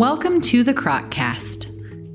Welcome 0.00 0.40
to 0.40 0.64
the 0.64 0.72
Kroc 0.72 1.10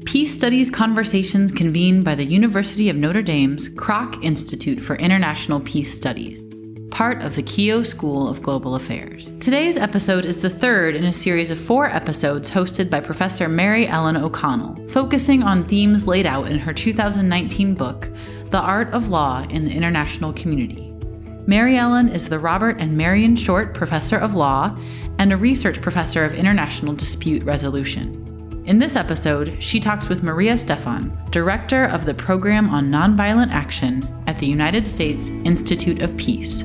Peace 0.07 0.33
Studies 0.33 0.71
conversations 0.71 1.51
convened 1.51 2.03
by 2.03 2.15
the 2.15 2.25
University 2.25 2.89
of 2.89 2.95
Notre 2.95 3.21
Dame's 3.21 3.69
Kroc 3.69 4.23
Institute 4.23 4.81
for 4.81 4.95
International 4.95 5.59
Peace 5.59 5.95
Studies, 5.95 6.41
part 6.89 7.21
of 7.21 7.35
the 7.35 7.43
Keough 7.43 7.85
School 7.85 8.27
of 8.27 8.41
Global 8.41 8.73
Affairs. 8.73 9.35
Today's 9.39 9.77
episode 9.77 10.25
is 10.25 10.37
the 10.37 10.49
third 10.49 10.95
in 10.95 11.03
a 11.03 11.13
series 11.13 11.51
of 11.51 11.59
four 11.59 11.85
episodes 11.85 12.49
hosted 12.49 12.89
by 12.89 13.01
Professor 13.01 13.47
Mary 13.47 13.87
Ellen 13.87 14.17
O'Connell, 14.17 14.87
focusing 14.87 15.43
on 15.43 15.67
themes 15.67 16.07
laid 16.07 16.25
out 16.25 16.47
in 16.47 16.57
her 16.57 16.73
2019 16.73 17.75
book, 17.75 18.09
The 18.49 18.61
Art 18.61 18.91
of 18.93 19.09
Law 19.09 19.45
in 19.51 19.63
the 19.63 19.71
International 19.71 20.33
Community. 20.33 20.91
Mary 21.47 21.77
Ellen 21.77 22.09
is 22.09 22.27
the 22.27 22.39
Robert 22.39 22.77
and 22.79 22.97
Marion 22.97 23.35
Short 23.35 23.75
Professor 23.75 24.17
of 24.17 24.33
Law 24.33 24.75
and 25.25 25.33
a 25.33 25.37
research 25.37 25.81
professor 25.81 26.23
of 26.23 26.35
international 26.35 26.93
dispute 26.93 27.41
resolution. 27.41 28.61
In 28.67 28.77
this 28.77 28.95
episode, 28.95 29.57
she 29.59 29.79
talks 29.79 30.07
with 30.07 30.21
Maria 30.21 30.55
Stephan, 30.55 31.17
director 31.31 31.85
of 31.85 32.05
the 32.05 32.13
Program 32.13 32.69
on 32.69 32.91
Nonviolent 32.91 33.51
Action 33.51 34.07
at 34.27 34.37
the 34.37 34.45
United 34.45 34.85
States 34.85 35.29
Institute 35.43 36.03
of 36.03 36.15
Peace. 36.15 36.61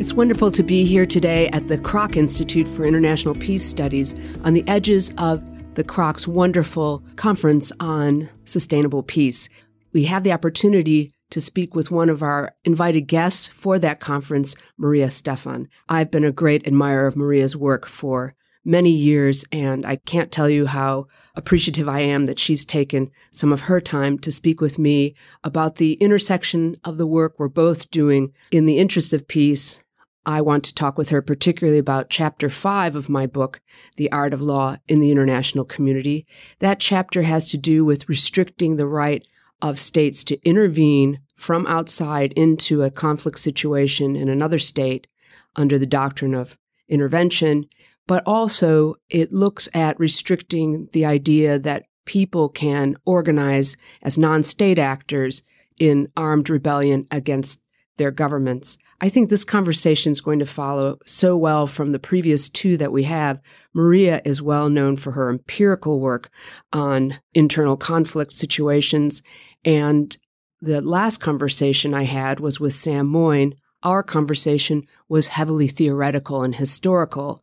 It's 0.00 0.12
wonderful 0.14 0.52
to 0.52 0.62
be 0.62 0.84
here 0.84 1.06
today 1.06 1.48
at 1.48 1.66
the 1.66 1.78
Kroc 1.78 2.16
Institute 2.16 2.68
for 2.68 2.84
International 2.84 3.34
Peace 3.34 3.64
Studies 3.64 4.14
on 4.44 4.54
the 4.54 4.62
edges 4.68 5.12
of 5.18 5.42
the 5.74 5.82
Kroc's 5.82 6.28
wonderful 6.28 7.02
conference 7.16 7.72
on 7.80 8.28
sustainable 8.44 9.02
peace. 9.02 9.48
We 9.92 10.04
have 10.04 10.22
the 10.22 10.30
opportunity 10.30 11.10
to 11.30 11.40
speak 11.40 11.74
with 11.74 11.90
one 11.90 12.08
of 12.08 12.22
our 12.22 12.54
invited 12.64 13.02
guests 13.02 13.48
for 13.48 13.78
that 13.78 14.00
conference, 14.00 14.54
Maria 14.76 15.10
Stephan. 15.10 15.68
I've 15.88 16.10
been 16.10 16.24
a 16.24 16.32
great 16.32 16.66
admirer 16.66 17.06
of 17.06 17.16
Maria's 17.16 17.56
work 17.56 17.86
for 17.86 18.34
many 18.64 18.90
years, 18.90 19.44
and 19.50 19.86
I 19.86 19.96
can't 19.96 20.30
tell 20.30 20.50
you 20.50 20.66
how 20.66 21.06
appreciative 21.34 21.88
I 21.88 22.00
am 22.00 22.26
that 22.26 22.38
she's 22.38 22.64
taken 22.64 23.10
some 23.30 23.52
of 23.52 23.62
her 23.62 23.80
time 23.80 24.18
to 24.18 24.30
speak 24.30 24.60
with 24.60 24.78
me 24.78 25.14
about 25.42 25.76
the 25.76 25.94
intersection 25.94 26.76
of 26.84 26.98
the 26.98 27.06
work 27.06 27.38
we're 27.38 27.48
both 27.48 27.90
doing 27.90 28.32
in 28.50 28.66
the 28.66 28.78
interest 28.78 29.12
of 29.12 29.26
peace. 29.26 29.80
I 30.26 30.42
want 30.42 30.64
to 30.64 30.74
talk 30.74 30.98
with 30.98 31.08
her 31.08 31.22
particularly 31.22 31.78
about 31.78 32.10
chapter 32.10 32.50
five 32.50 32.94
of 32.94 33.08
my 33.08 33.26
book, 33.26 33.62
The 33.96 34.12
Art 34.12 34.34
of 34.34 34.42
Law 34.42 34.76
in 34.86 35.00
the 35.00 35.10
International 35.10 35.64
Community. 35.64 36.26
That 36.58 36.80
chapter 36.80 37.22
has 37.22 37.50
to 37.50 37.56
do 37.56 37.84
with 37.84 38.08
restricting 38.10 38.76
the 38.76 38.86
right 38.86 39.26
of 39.60 39.78
states 39.78 40.24
to 40.24 40.40
intervene 40.46 41.20
from 41.36 41.66
outside 41.66 42.32
into 42.34 42.82
a 42.82 42.90
conflict 42.90 43.38
situation 43.38 44.16
in 44.16 44.28
another 44.28 44.58
state 44.58 45.06
under 45.56 45.78
the 45.78 45.86
doctrine 45.86 46.34
of 46.34 46.56
intervention, 46.88 47.66
but 48.06 48.22
also 48.26 48.94
it 49.10 49.32
looks 49.32 49.68
at 49.74 49.98
restricting 50.00 50.88
the 50.92 51.04
idea 51.04 51.58
that 51.58 51.84
people 52.04 52.48
can 52.48 52.96
organize 53.04 53.76
as 54.02 54.16
non 54.16 54.42
state 54.42 54.78
actors 54.78 55.42
in 55.78 56.10
armed 56.16 56.50
rebellion 56.50 57.06
against 57.10 57.60
their 57.98 58.10
governments. 58.10 58.78
I 59.00 59.08
think 59.08 59.28
this 59.28 59.44
conversation 59.44 60.10
is 60.10 60.20
going 60.20 60.40
to 60.40 60.46
follow 60.46 60.98
so 61.06 61.36
well 61.36 61.66
from 61.66 61.92
the 61.92 62.00
previous 62.00 62.48
two 62.48 62.76
that 62.78 62.90
we 62.90 63.04
have. 63.04 63.40
Maria 63.72 64.20
is 64.24 64.42
well 64.42 64.68
known 64.68 64.96
for 64.96 65.12
her 65.12 65.30
empirical 65.30 66.00
work 66.00 66.30
on 66.72 67.20
internal 67.34 67.76
conflict 67.76 68.32
situations 68.32 69.22
and 69.64 70.16
the 70.60 70.80
last 70.80 71.18
conversation 71.18 71.94
I 71.94 72.04
had 72.04 72.40
was 72.40 72.58
with 72.58 72.74
Sam 72.74 73.06
Moyn. 73.06 73.54
Our 73.82 74.02
conversation 74.02 74.82
was 75.08 75.28
heavily 75.28 75.68
theoretical 75.68 76.42
and 76.42 76.54
historical. 76.54 77.42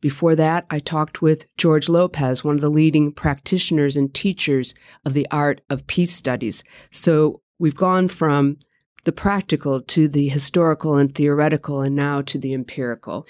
Before 0.00 0.36
that, 0.36 0.66
I 0.70 0.78
talked 0.78 1.22
with 1.22 1.46
George 1.56 1.88
Lopez, 1.88 2.44
one 2.44 2.56
of 2.56 2.60
the 2.60 2.68
leading 2.68 3.12
practitioners 3.12 3.96
and 3.96 4.12
teachers 4.12 4.74
of 5.04 5.12
the 5.12 5.26
art 5.30 5.60
of 5.70 5.86
peace 5.86 6.12
studies. 6.12 6.64
So 6.90 7.42
we've 7.58 7.76
gone 7.76 8.08
from 8.08 8.58
the 9.04 9.12
practical 9.12 9.80
to 9.80 10.08
the 10.08 10.28
historical 10.28 10.96
and 10.96 11.14
theoretical, 11.14 11.80
and 11.80 11.96
now 11.96 12.20
to 12.22 12.38
the 12.38 12.52
empirical. 12.52 13.26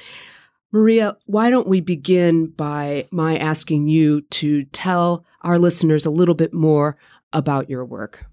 Maria, 0.72 1.16
why 1.26 1.50
don't 1.50 1.68
we 1.68 1.80
begin 1.80 2.46
by 2.46 3.06
my 3.10 3.38
asking 3.38 3.88
you 3.88 4.20
to 4.22 4.64
tell 4.64 5.24
our 5.42 5.58
listeners 5.58 6.04
a 6.04 6.10
little 6.10 6.34
bit 6.34 6.52
more 6.52 6.96
about 7.32 7.70
your 7.70 7.84
work. 7.84 8.26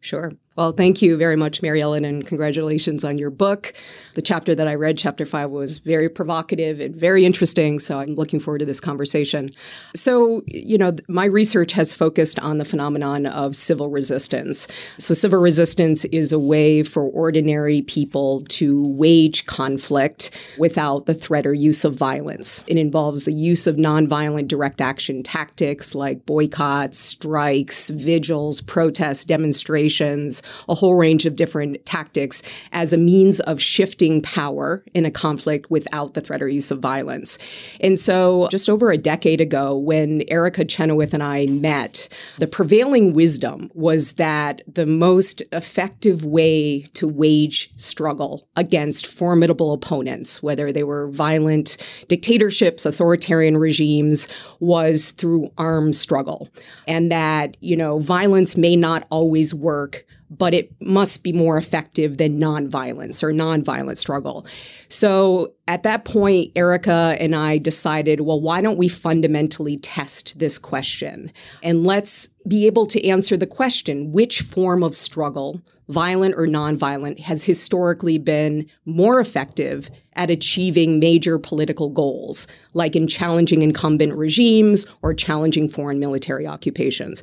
Sure. 0.00 0.32
Well, 0.54 0.72
thank 0.72 1.00
you 1.00 1.16
very 1.16 1.36
much, 1.36 1.62
Mary 1.62 1.80
Ellen, 1.80 2.04
and 2.04 2.26
congratulations 2.26 3.06
on 3.06 3.16
your 3.16 3.30
book. 3.30 3.72
The 4.12 4.20
chapter 4.20 4.54
that 4.54 4.68
I 4.68 4.74
read, 4.74 4.98
chapter 4.98 5.24
five, 5.24 5.48
was 5.48 5.78
very 5.78 6.10
provocative 6.10 6.78
and 6.78 6.94
very 6.94 7.24
interesting. 7.24 7.78
So 7.78 7.98
I'm 7.98 8.16
looking 8.16 8.38
forward 8.38 8.58
to 8.58 8.66
this 8.66 8.78
conversation. 8.78 9.50
So, 9.96 10.42
you 10.46 10.76
know, 10.76 10.94
my 11.08 11.24
research 11.24 11.72
has 11.72 11.94
focused 11.94 12.38
on 12.40 12.58
the 12.58 12.66
phenomenon 12.66 13.24
of 13.24 13.56
civil 13.56 13.88
resistance. 13.88 14.68
So, 14.98 15.14
civil 15.14 15.40
resistance 15.40 16.04
is 16.06 16.32
a 16.32 16.38
way 16.38 16.82
for 16.82 17.04
ordinary 17.04 17.80
people 17.80 18.44
to 18.50 18.86
wage 18.88 19.46
conflict 19.46 20.32
without 20.58 21.06
the 21.06 21.14
threat 21.14 21.46
or 21.46 21.54
use 21.54 21.82
of 21.82 21.94
violence. 21.94 22.62
It 22.66 22.76
involves 22.76 23.24
the 23.24 23.32
use 23.32 23.66
of 23.66 23.76
nonviolent 23.76 24.48
direct 24.48 24.82
action 24.82 25.22
tactics 25.22 25.94
like 25.94 26.26
boycotts, 26.26 26.98
strikes, 26.98 27.88
vigils, 27.88 28.60
protests, 28.60 29.24
demonstrations 29.24 30.41
a 30.68 30.74
whole 30.74 30.94
range 30.94 31.26
of 31.26 31.36
different 31.36 31.84
tactics 31.86 32.42
as 32.72 32.92
a 32.92 32.98
means 32.98 33.40
of 33.40 33.60
shifting 33.60 34.22
power 34.22 34.84
in 34.94 35.04
a 35.04 35.10
conflict 35.10 35.70
without 35.70 36.14
the 36.14 36.20
threat 36.20 36.42
or 36.42 36.48
use 36.48 36.70
of 36.70 36.80
violence. 36.80 37.38
And 37.80 37.98
so, 37.98 38.48
just 38.50 38.68
over 38.68 38.90
a 38.90 38.98
decade 38.98 39.40
ago, 39.40 39.76
when 39.76 40.22
Erica 40.28 40.64
Chenoweth 40.64 41.14
and 41.14 41.22
I 41.22 41.46
met, 41.46 42.08
the 42.38 42.46
prevailing 42.46 43.12
wisdom 43.12 43.70
was 43.74 44.12
that 44.14 44.62
the 44.66 44.86
most 44.86 45.42
effective 45.52 46.24
way 46.24 46.82
to 46.94 47.08
wage 47.08 47.70
struggle 47.76 48.48
against 48.56 49.06
formidable 49.06 49.72
opponents, 49.72 50.42
whether 50.42 50.72
they 50.72 50.84
were 50.84 51.10
violent 51.10 51.76
dictatorships, 52.08 52.86
authoritarian 52.86 53.56
regimes, 53.58 54.28
was 54.60 55.12
through 55.12 55.50
armed 55.58 55.96
struggle. 55.96 56.48
And 56.86 57.10
that, 57.10 57.56
you 57.60 57.76
know, 57.76 57.98
violence 57.98 58.56
may 58.56 58.76
not 58.76 59.06
always 59.10 59.54
work 59.54 60.04
but 60.38 60.54
it 60.54 60.72
must 60.80 61.22
be 61.22 61.32
more 61.32 61.58
effective 61.58 62.18
than 62.18 62.40
nonviolence 62.40 63.22
or 63.22 63.32
nonviolent 63.32 63.96
struggle. 63.96 64.46
So 64.88 65.52
at 65.68 65.82
that 65.82 66.04
point, 66.04 66.52
Erica 66.56 67.16
and 67.20 67.34
I 67.34 67.58
decided, 67.58 68.22
well, 68.22 68.40
why 68.40 68.60
don't 68.60 68.78
we 68.78 68.88
fundamentally 68.88 69.76
test 69.78 70.38
this 70.38 70.58
question? 70.58 71.32
And 71.62 71.84
let's 71.84 72.28
be 72.48 72.66
able 72.66 72.86
to 72.86 73.06
answer 73.06 73.36
the 73.36 73.46
question 73.46 74.12
which 74.12 74.40
form 74.40 74.82
of 74.82 74.96
struggle, 74.96 75.60
violent 75.88 76.34
or 76.36 76.46
nonviolent, 76.46 77.20
has 77.20 77.44
historically 77.44 78.18
been 78.18 78.66
more 78.84 79.20
effective 79.20 79.90
at 80.16 80.30
achieving 80.30 80.98
major 80.98 81.38
political 81.38 81.88
goals, 81.88 82.46
like 82.74 82.94
in 82.94 83.06
challenging 83.06 83.62
incumbent 83.62 84.14
regimes 84.16 84.86
or 85.02 85.14
challenging 85.14 85.68
foreign 85.68 85.98
military 85.98 86.46
occupations. 86.46 87.22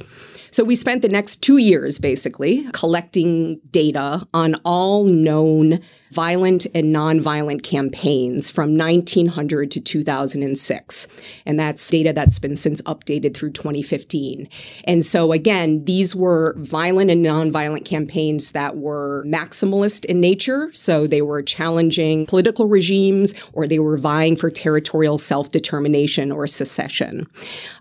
So 0.52 0.64
we 0.64 0.76
spent 0.76 1.02
the 1.02 1.10
next 1.10 1.38
two 1.38 1.58
years 1.58 2.00
basically 2.00 2.68
collecting 2.74 3.60
data 3.72 4.28
on 4.34 4.56
all 4.66 5.06
known 5.06 5.80
violent 6.12 6.66
and 6.74 6.94
nonviolent 6.96 7.64
campaigns 7.64 8.50
from 8.50 8.78
1900 8.78 9.72
to 9.72 9.80
2006. 9.80 11.08
And 11.46 11.60
that's 11.60 11.90
data 11.90 12.14
that's 12.14 12.40
been 12.40 12.56
since 12.56 12.82
updated 12.84 13.36
through 13.36 13.52
2015. 13.52 14.50
And 14.86 15.06
so, 15.06 15.32
again, 15.32 15.86
these 15.86 16.16
were 16.16 16.56
violent 16.58 17.12
and 17.12 17.26
nonviolent 17.26 17.86
campaigns 17.86 18.52
that 18.52 18.78
were 18.78 19.24
maximalist 19.26 20.06
in 20.06 20.20
nature. 20.20 20.72
So 20.74 21.08
they 21.08 21.22
were 21.22 21.42
challenging 21.42 22.26
political 22.26 22.68
regimes 22.68 23.34
or 23.54 23.68
they 23.68 23.80
were 23.80 23.98
vying 23.98 24.36
for 24.36 24.50
territorial 24.50 25.18
self 25.18 25.52
determination 25.52 26.32
or 26.32 26.48
secession. 26.48 27.28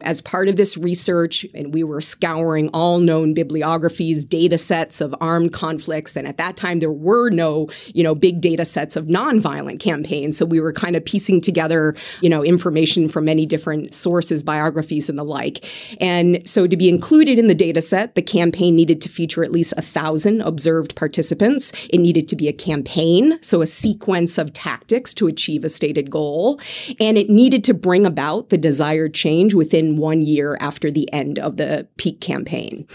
As 0.00 0.20
part 0.20 0.48
of 0.48 0.56
this 0.56 0.76
research, 0.76 1.46
and 1.54 1.72
we 1.72 1.84
were 1.84 2.00
scouring 2.00 2.68
all 2.70 2.98
known 2.98 3.34
bibliographies, 3.34 4.24
data 4.24 4.58
sets 4.58 5.00
of 5.00 5.14
armed 5.20 5.52
conflicts. 5.52 6.16
And 6.16 6.26
at 6.26 6.36
that 6.36 6.56
time, 6.56 6.80
there 6.80 6.92
were 6.92 7.30
no, 7.30 7.68
you 7.94 8.02
know, 8.02 8.14
big 8.18 8.40
data 8.40 8.64
sets 8.64 8.96
of 8.96 9.06
nonviolent 9.06 9.80
campaigns. 9.80 10.36
So 10.38 10.44
we 10.44 10.60
were 10.60 10.72
kind 10.72 10.96
of 10.96 11.04
piecing 11.04 11.40
together, 11.40 11.94
you 12.20 12.28
know, 12.28 12.42
information 12.42 13.08
from 13.08 13.24
many 13.24 13.46
different 13.46 13.94
sources, 13.94 14.42
biographies, 14.42 15.08
and 15.08 15.18
the 15.18 15.24
like. 15.24 15.64
And 16.00 16.46
so 16.48 16.66
to 16.66 16.76
be 16.76 16.88
included 16.88 17.38
in 17.38 17.46
the 17.46 17.54
data 17.54 17.82
set, 17.82 18.14
the 18.14 18.22
campaign 18.22 18.76
needed 18.76 19.00
to 19.02 19.08
feature 19.08 19.44
at 19.44 19.52
least 19.52 19.74
a 19.76 19.82
thousand 19.82 20.40
observed 20.42 20.96
participants. 20.96 21.72
It 21.90 21.98
needed 21.98 22.28
to 22.28 22.36
be 22.36 22.48
a 22.48 22.52
campaign, 22.52 23.38
so 23.42 23.62
a 23.62 23.66
sequence 23.66 24.38
of 24.38 24.52
tactics 24.52 25.14
to 25.14 25.26
achieve 25.26 25.64
a 25.64 25.68
stated 25.68 26.10
goal. 26.10 26.60
And 27.00 27.18
it 27.18 27.30
needed 27.30 27.64
to 27.64 27.74
bring 27.74 28.06
about 28.06 28.50
the 28.50 28.58
desired 28.58 29.14
change 29.14 29.54
within 29.54 29.96
one 29.96 30.22
year 30.22 30.56
after 30.60 30.90
the 30.90 31.12
end 31.12 31.38
of 31.38 31.56
the 31.56 31.86
peak 31.96 32.20
campaign. 32.20 32.86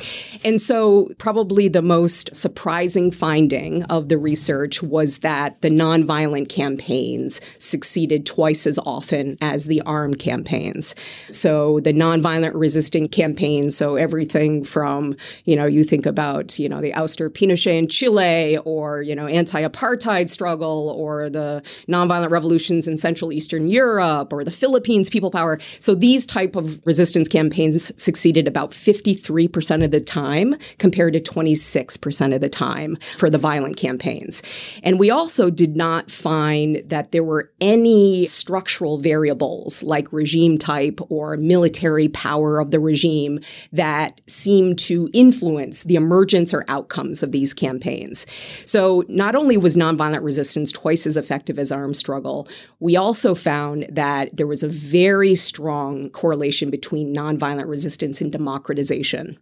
And 0.44 0.62
so, 0.62 1.10
probably 1.18 1.68
the 1.68 1.82
most 1.82 2.36
surprising 2.36 3.12
finding 3.12 3.84
of 3.84 4.10
the 4.10 4.18
research 4.18 4.82
was 4.82 5.13
was 5.14 5.20
that 5.20 5.62
the 5.62 5.70
nonviolent 5.70 6.50
campaigns 6.50 7.40
succeeded 7.60 8.26
twice 8.26 8.66
as 8.66 8.80
often 8.80 9.38
as 9.42 9.66
the 9.66 9.82
armed 9.82 10.18
campaigns. 10.18 10.96
So 11.32 11.80
the 11.82 11.94
nonviolent 11.94 12.54
resisting 12.56 13.08
campaigns, 13.08 13.78
so 13.78 13.96
everything 13.96 14.64
from, 14.64 15.16
you 15.46 15.56
know, 15.56 15.66
you 15.66 15.84
think 15.84 16.06
about, 16.06 16.58
you 16.58 16.68
know, 16.68 16.82
the 16.82 16.92
ouster 16.94 17.30
Pinochet 17.30 17.78
in 17.78 17.88
Chile 17.88 18.58
or, 18.66 19.04
you 19.04 19.16
know, 19.16 19.28
anti-apartheid 19.28 20.30
struggle 20.30 20.94
or 20.98 21.30
the 21.30 21.62
nonviolent 21.88 22.32
revolutions 22.32 22.88
in 22.88 22.98
Central 22.98 23.32
Eastern 23.32 23.68
Europe 23.68 24.34
or 24.34 24.44
the 24.44 24.52
Philippines 24.52 25.10
people 25.10 25.30
power. 25.30 25.60
So 25.80 25.94
these 25.94 26.26
type 26.26 26.56
of 26.56 26.82
resistance 26.86 27.28
campaigns 27.28 27.92
succeeded 28.02 28.48
about 28.48 28.72
53% 28.72 29.84
of 29.84 29.92
the 29.92 30.02
time 30.02 30.56
compared 30.80 31.14
to 31.14 31.20
26% 31.20 32.36
of 32.36 32.42
the 32.42 32.50
time 32.50 32.98
for 33.18 33.30
the 33.30 33.38
violent 33.38 33.78
campaigns. 33.78 34.42
And 34.82 35.00
we 35.04 35.12
also 35.12 35.50
did 35.50 35.76
not 35.76 36.10
find 36.10 36.82
that 36.86 37.12
there 37.12 37.26
were 37.26 37.52
any 37.60 38.26
structural 38.26 39.00
variables 39.00 39.84
like 39.84 40.14
regime 40.14 40.58
type 40.58 40.98
or 41.10 41.36
military 41.36 42.08
power 42.08 42.58
of 42.58 42.72
the 42.72 42.80
regime 42.80 43.42
that 43.74 44.22
seemed 44.28 44.80
to 44.80 45.10
influence 45.12 45.84
the 45.84 45.96
emergence 45.96 46.54
or 46.54 46.64
outcomes 46.70 47.22
of 47.22 47.34
these 47.34 47.54
campaigns. 47.54 48.26
So 48.64 49.04
not 49.10 49.36
only 49.36 49.58
was 49.58 49.76
nonviolent 49.76 50.24
resistance 50.24 50.72
twice 50.72 51.06
as 51.06 51.18
effective 51.18 51.60
as 51.60 51.70
armed 51.70 51.98
struggle, 51.98 52.48
we 52.80 52.96
also 52.96 53.36
found 53.36 53.86
that 53.90 54.34
there 54.38 54.48
was 54.48 54.64
a 54.64 54.70
very 54.70 55.36
strong 55.36 56.12
correlation 56.12 56.70
between 56.70 57.14
nonviolent 57.14 57.68
resistance 57.68 58.22
and 58.22 58.32
democratization. 58.32 59.38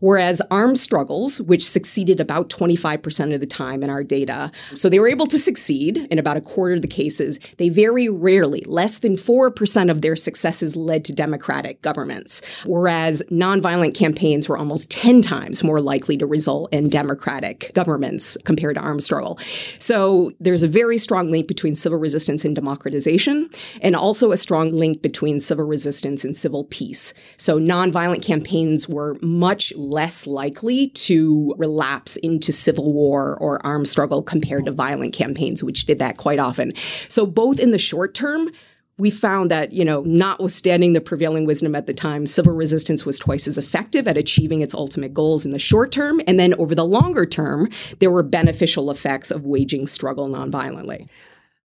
Whereas 0.00 0.42
armed 0.50 0.78
struggles, 0.78 1.40
which 1.40 1.66
succeeded 1.66 2.20
about 2.20 2.50
25% 2.50 3.32
of 3.32 3.40
the 3.40 3.46
time 3.46 3.82
in 3.82 3.88
our 3.88 4.04
data, 4.04 4.52
so 4.74 4.90
they 4.90 4.98
were 4.98 5.05
able 5.08 5.26
to 5.26 5.38
succeed 5.38 6.06
in 6.10 6.18
about 6.18 6.36
a 6.36 6.40
quarter 6.40 6.74
of 6.74 6.82
the 6.82 6.88
cases, 6.88 7.38
they 7.58 7.68
very 7.68 8.08
rarely, 8.08 8.62
less 8.66 8.98
than 8.98 9.16
4% 9.16 9.90
of 9.90 10.00
their 10.00 10.16
successes 10.16 10.76
led 10.76 11.04
to 11.04 11.12
democratic 11.12 11.82
governments. 11.82 12.42
Whereas 12.64 13.22
nonviolent 13.30 13.94
campaigns 13.94 14.48
were 14.48 14.58
almost 14.58 14.90
10 14.90 15.22
times 15.22 15.62
more 15.62 15.80
likely 15.80 16.16
to 16.18 16.26
result 16.26 16.72
in 16.72 16.88
democratic 16.88 17.72
governments 17.74 18.36
compared 18.44 18.76
to 18.76 18.80
armed 18.80 19.04
struggle. 19.04 19.38
So 19.78 20.32
there's 20.40 20.62
a 20.62 20.68
very 20.68 20.98
strong 20.98 21.30
link 21.30 21.48
between 21.48 21.74
civil 21.74 21.98
resistance 21.98 22.44
and 22.44 22.54
democratization, 22.54 23.48
and 23.82 23.94
also 23.94 24.32
a 24.32 24.36
strong 24.36 24.72
link 24.72 25.02
between 25.02 25.40
civil 25.40 25.64
resistance 25.64 26.24
and 26.24 26.36
civil 26.36 26.64
peace. 26.64 27.14
So 27.36 27.58
nonviolent 27.58 28.22
campaigns 28.22 28.88
were 28.88 29.16
much 29.22 29.72
less 29.76 30.26
likely 30.26 30.88
to 30.88 31.54
relapse 31.58 32.16
into 32.16 32.52
civil 32.52 32.92
war 32.92 33.36
or 33.40 33.64
armed 33.64 33.88
struggle 33.88 34.22
compared 34.22 34.66
to 34.66 34.72
violent 34.72 34.95
campaigns, 35.12 35.62
which 35.62 35.86
did 35.86 35.98
that 35.98 36.16
quite 36.16 36.38
often. 36.38 36.72
So 37.08 37.26
both 37.26 37.58
in 37.58 37.70
the 37.70 37.78
short 37.78 38.14
term, 38.14 38.50
we 38.98 39.10
found 39.10 39.50
that, 39.50 39.72
you 39.72 39.84
know, 39.84 40.02
notwithstanding 40.02 40.94
the 40.94 41.00
prevailing 41.00 41.44
wisdom 41.44 41.74
at 41.74 41.86
the 41.86 41.92
time, 41.92 42.26
civil 42.26 42.54
resistance 42.54 43.04
was 43.04 43.18
twice 43.18 43.46
as 43.46 43.58
effective 43.58 44.08
at 44.08 44.16
achieving 44.16 44.62
its 44.62 44.74
ultimate 44.74 45.12
goals 45.12 45.44
in 45.44 45.52
the 45.52 45.58
short 45.58 45.92
term. 45.92 46.20
And 46.26 46.40
then 46.40 46.54
over 46.54 46.74
the 46.74 46.84
longer 46.84 47.26
term, 47.26 47.68
there 47.98 48.10
were 48.10 48.22
beneficial 48.22 48.90
effects 48.90 49.30
of 49.30 49.44
waging 49.44 49.86
struggle 49.86 50.28
nonviolently. 50.28 51.08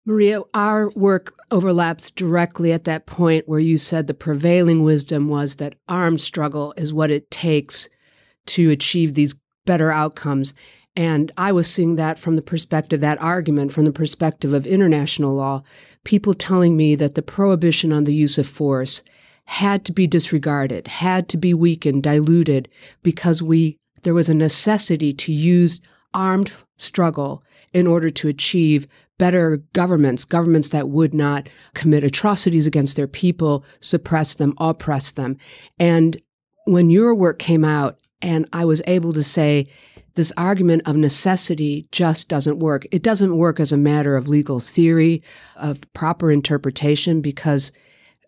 Maria, 0.05 0.41
our 0.53 0.89
work 0.89 1.33
overlaps 1.51 2.09
directly 2.09 2.73
at 2.73 2.85
that 2.85 3.05
point 3.05 3.47
where 3.47 3.59
you 3.59 3.77
said 3.77 4.07
the 4.07 4.13
prevailing 4.13 4.83
wisdom 4.83 5.29
was 5.29 5.57
that 5.57 5.75
armed 5.87 6.19
struggle 6.19 6.73
is 6.75 6.91
what 6.91 7.11
it 7.11 7.29
takes 7.29 7.87
to 8.47 8.71
achieve 8.71 9.13
these 9.13 9.35
better 9.65 9.91
outcomes. 9.91 10.53
And 10.95 11.31
I 11.37 11.51
was 11.51 11.71
seeing 11.71 11.95
that 11.95 12.19
from 12.19 12.35
the 12.35 12.41
perspective, 12.41 12.99
that 13.01 13.21
argument 13.21 13.71
from 13.71 13.85
the 13.85 13.93
perspective 13.93 14.53
of 14.53 14.67
international 14.67 15.33
law, 15.33 15.63
people 16.03 16.33
telling 16.33 16.75
me 16.75 16.95
that 16.95 17.15
the 17.15 17.21
prohibition 17.21 17.93
on 17.93 18.03
the 18.03 18.13
use 18.13 18.37
of 18.37 18.47
force 18.47 19.03
had 19.45 19.85
to 19.85 19.93
be 19.93 20.07
disregarded, 20.07 20.87
had 20.87 21.29
to 21.29 21.37
be 21.37 21.53
weakened, 21.53 22.03
diluted, 22.03 22.69
because 23.03 23.41
we 23.41 23.77
there 24.03 24.13
was 24.13 24.29
a 24.29 24.33
necessity 24.33 25.13
to 25.13 25.31
use 25.31 25.79
armed 26.13 26.51
struggle 26.77 27.43
in 27.73 27.87
order 27.87 28.09
to 28.09 28.27
achieve 28.27 28.87
better 29.17 29.57
governments, 29.73 30.25
governments 30.25 30.69
that 30.69 30.89
would 30.89 31.13
not 31.13 31.47
commit 31.75 32.03
atrocities 32.03 32.65
against 32.65 32.95
their 32.95 33.07
people, 33.07 33.63
suppress 33.79 34.33
them, 34.33 34.53
oppress 34.57 35.11
them. 35.11 35.37
And 35.79 36.19
when 36.65 36.89
your 36.89 37.13
work 37.13 37.37
came 37.37 37.63
out, 37.63 37.99
and 38.21 38.47
I 38.53 38.65
was 38.65 38.81
able 38.87 39.13
to 39.13 39.23
say, 39.23 39.67
this 40.15 40.33
argument 40.37 40.83
of 40.85 40.95
necessity 40.95 41.87
just 41.91 42.27
doesn't 42.27 42.59
work. 42.59 42.85
It 42.91 43.03
doesn't 43.03 43.37
work 43.37 43.59
as 43.59 43.71
a 43.71 43.77
matter 43.77 44.15
of 44.15 44.27
legal 44.27 44.59
theory, 44.59 45.23
of 45.55 45.79
proper 45.93 46.31
interpretation, 46.31 47.21
because 47.21 47.71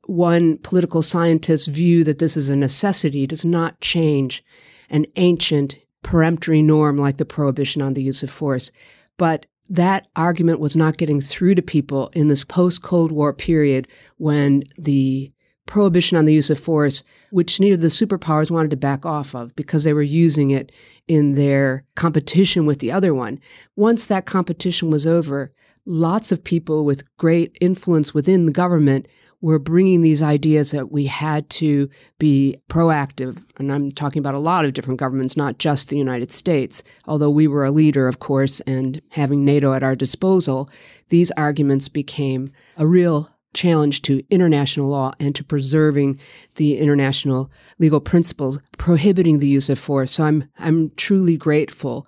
one 0.05 0.57
political 0.59 1.01
scientist's 1.01 1.67
view 1.67 2.03
that 2.03 2.19
this 2.19 2.37
is 2.37 2.49
a 2.49 2.55
necessity 2.55 3.27
does 3.27 3.45
not 3.45 3.79
change 3.81 4.43
an 4.89 5.05
ancient 5.15 5.75
peremptory 6.03 6.61
norm 6.61 6.97
like 6.97 7.17
the 7.17 7.25
prohibition 7.25 7.81
on 7.81 7.93
the 7.93 8.03
use 8.03 8.23
of 8.23 8.29
force. 8.29 8.71
But 9.17 9.45
that 9.69 10.07
argument 10.15 10.59
was 10.59 10.75
not 10.75 10.97
getting 10.97 11.21
through 11.21 11.55
to 11.55 11.61
people 11.61 12.09
in 12.13 12.27
this 12.27 12.43
post 12.43 12.81
Cold 12.81 13.11
War 13.11 13.33
period 13.33 13.87
when 14.17 14.63
the 14.77 15.31
prohibition 15.65 16.17
on 16.17 16.25
the 16.25 16.33
use 16.33 16.49
of 16.49 16.59
force, 16.59 17.03
which 17.31 17.59
neither 17.59 17.77
the 17.77 17.87
superpowers 17.87 18.51
wanted 18.51 18.71
to 18.71 18.77
back 18.77 19.05
off 19.05 19.33
of 19.33 19.55
because 19.55 19.83
they 19.83 19.93
were 19.93 20.01
using 20.01 20.51
it 20.51 20.71
in 21.07 21.33
their 21.33 21.85
competition 21.95 22.65
with 22.65 22.79
the 22.79 22.91
other 22.91 23.13
one. 23.13 23.39
Once 23.75 24.05
that 24.05 24.25
competition 24.25 24.89
was 24.89 25.07
over, 25.07 25.51
lots 25.85 26.31
of 26.31 26.43
people 26.43 26.85
with 26.85 27.03
great 27.17 27.57
influence 27.61 28.13
within 28.13 28.45
the 28.45 28.51
government 28.51 29.07
were 29.43 29.59
bringing 29.59 30.01
these 30.01 30.21
ideas 30.21 30.71
that 30.71 30.89
we 30.89 31.05
had 31.05 31.49
to 31.49 31.89
be 32.17 32.55
proactive. 32.69 33.43
And 33.59 33.73
I'm 33.73 33.91
talking 33.91 34.21
about 34.21 34.35
a 34.35 34.39
lot 34.39 34.63
of 34.63 34.71
different 34.71 35.01
governments, 35.01 35.35
not 35.35 35.59
just 35.59 35.89
the 35.89 35.97
United 35.97 36.31
States. 36.31 36.81
Although 37.07 37.29
we 37.29 37.47
were 37.47 37.65
a 37.65 37.71
leader, 37.71 38.07
of 38.07 38.19
course, 38.19 38.61
and 38.61 39.01
having 39.09 39.43
NATO 39.43 39.73
at 39.73 39.83
our 39.83 39.95
disposal, 39.95 40.69
these 41.09 41.29
arguments 41.31 41.89
became 41.89 42.53
a 42.77 42.87
real 42.87 43.32
challenge 43.53 44.01
to 44.03 44.23
international 44.29 44.87
law 44.87 45.11
and 45.19 45.35
to 45.35 45.43
preserving 45.43 46.19
the 46.55 46.77
international 46.77 47.51
legal 47.79 47.99
principles 47.99 48.59
prohibiting 48.77 49.39
the 49.39 49.47
use 49.47 49.69
of 49.69 49.79
force. 49.79 50.11
So 50.13 50.23
I'm 50.23 50.49
I'm 50.59 50.91
truly 50.95 51.37
grateful 51.37 52.07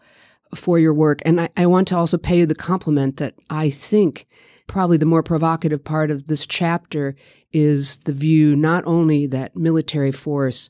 for 0.54 0.80
your 0.80 0.94
work. 0.94 1.22
And 1.25 1.42
I, 1.42 1.50
I 1.58 1.66
want 1.66 1.88
to 1.90 1.98
also 1.98 2.18
pay 2.18 2.40
you 2.40 2.46
the 2.46 2.56
compliment 2.56 3.18
that 3.18 3.36
I 3.50 3.70
think 3.70 4.28
probably 4.68 4.98
the 4.98 5.06
more 5.06 5.24
provocative 5.24 5.84
part 5.84 6.12
of 6.12 6.28
this 6.28 6.46
chapter 6.46 7.16
is 7.52 7.98
the 7.98 8.14
view 8.14 8.56
not 8.56 8.84
only 8.86 9.28
that 9.28 9.56
military 9.56 10.12
force 10.12 10.70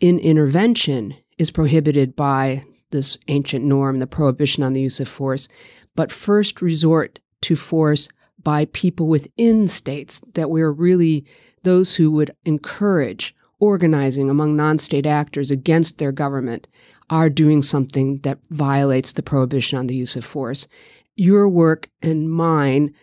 in 0.00 0.18
intervention 0.18 1.14
is 1.38 1.50
prohibited 1.50 2.16
by 2.16 2.62
this 2.90 3.16
ancient 3.28 3.64
norm, 3.64 3.98
the 3.98 4.06
prohibition 4.06 4.62
on 4.62 4.72
the 4.72 4.80
use 4.80 5.00
of 5.00 5.08
force, 5.08 5.48
but 5.94 6.12
first 6.12 6.60
resort 6.60 7.20
to 7.42 7.56
force 7.56 8.08
by 8.44 8.66
people 8.66 9.08
within 9.08 9.68
states, 9.68 10.20
that 10.34 10.50
we're 10.50 10.72
really 10.72 11.24
those 11.62 11.94
who 11.94 12.10
would 12.10 12.34
encourage 12.44 13.34
organizing 13.60 14.28
among 14.28 14.56
non 14.56 14.78
state 14.78 15.06
actors 15.06 15.50
against 15.50 15.98
their 15.98 16.12
government 16.12 16.66
are 17.10 17.30
doing 17.30 17.62
something 17.62 18.18
that 18.18 18.38
violates 18.50 19.12
the 19.12 19.22
prohibition 19.22 19.78
on 19.78 19.86
the 19.86 19.94
use 19.94 20.16
of 20.16 20.24
force. 20.24 20.66
Your 21.14 21.48
work 21.48 21.88
and 22.00 22.30
mine 22.30 22.94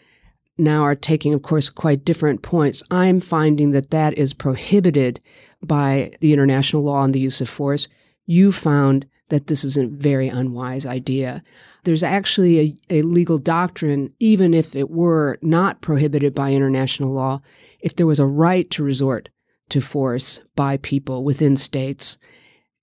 now 0.58 0.82
are 0.82 0.96
taking, 0.96 1.34
of 1.34 1.42
course, 1.42 1.70
quite 1.70 2.04
different 2.04 2.42
points. 2.42 2.84
I'm 2.92 3.20
finding 3.20 3.72
that 3.72 3.92
that 3.92 4.18
is 4.18 4.34
prohibited 4.34 5.22
by 5.64 6.12
the 6.20 6.34
international 6.34 6.84
law 6.84 6.98
on 6.98 7.12
the 7.12 7.20
use 7.20 7.40
of 7.40 7.50
force. 7.50 7.88
You 8.26 8.52
found 8.52 9.06
that 9.30 9.48
this 9.48 9.64
is 9.64 9.78
a 9.78 9.88
very 9.88 10.28
unwise 10.28 10.86
idea. 10.86 11.44
There's 11.84 12.04
actually 12.04 12.60
a, 12.60 13.00
a, 13.00 13.02
legal 13.04 13.38
doctrine, 13.38 14.14
even 14.20 14.54
if 14.54 14.76
it 14.76 14.90
were 14.90 15.38
not 15.42 15.82
prohibited 15.82 16.36
by 16.36 16.52
international 16.52 17.14
law, 17.14 17.42
if 17.80 17.96
there 17.96 18.08
was 18.08 18.20
a 18.20 18.26
right 18.26 18.70
to 18.72 18.84
resort 18.84 19.30
to 19.70 19.82
force 19.82 20.42
by 20.56 20.78
people 20.78 21.24
within 21.24 21.56
states, 21.56 22.18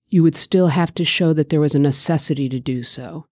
you 0.07 0.23
would 0.23 0.35
still 0.35 0.69
have 0.69 0.93
to 0.95 1.05
show 1.05 1.33
that 1.33 1.49
there 1.49 1.59
was 1.59 1.75
a 1.75 1.79
necessity 1.79 2.47
to 2.49 2.59
do 2.59 2.81
so. 2.81 3.25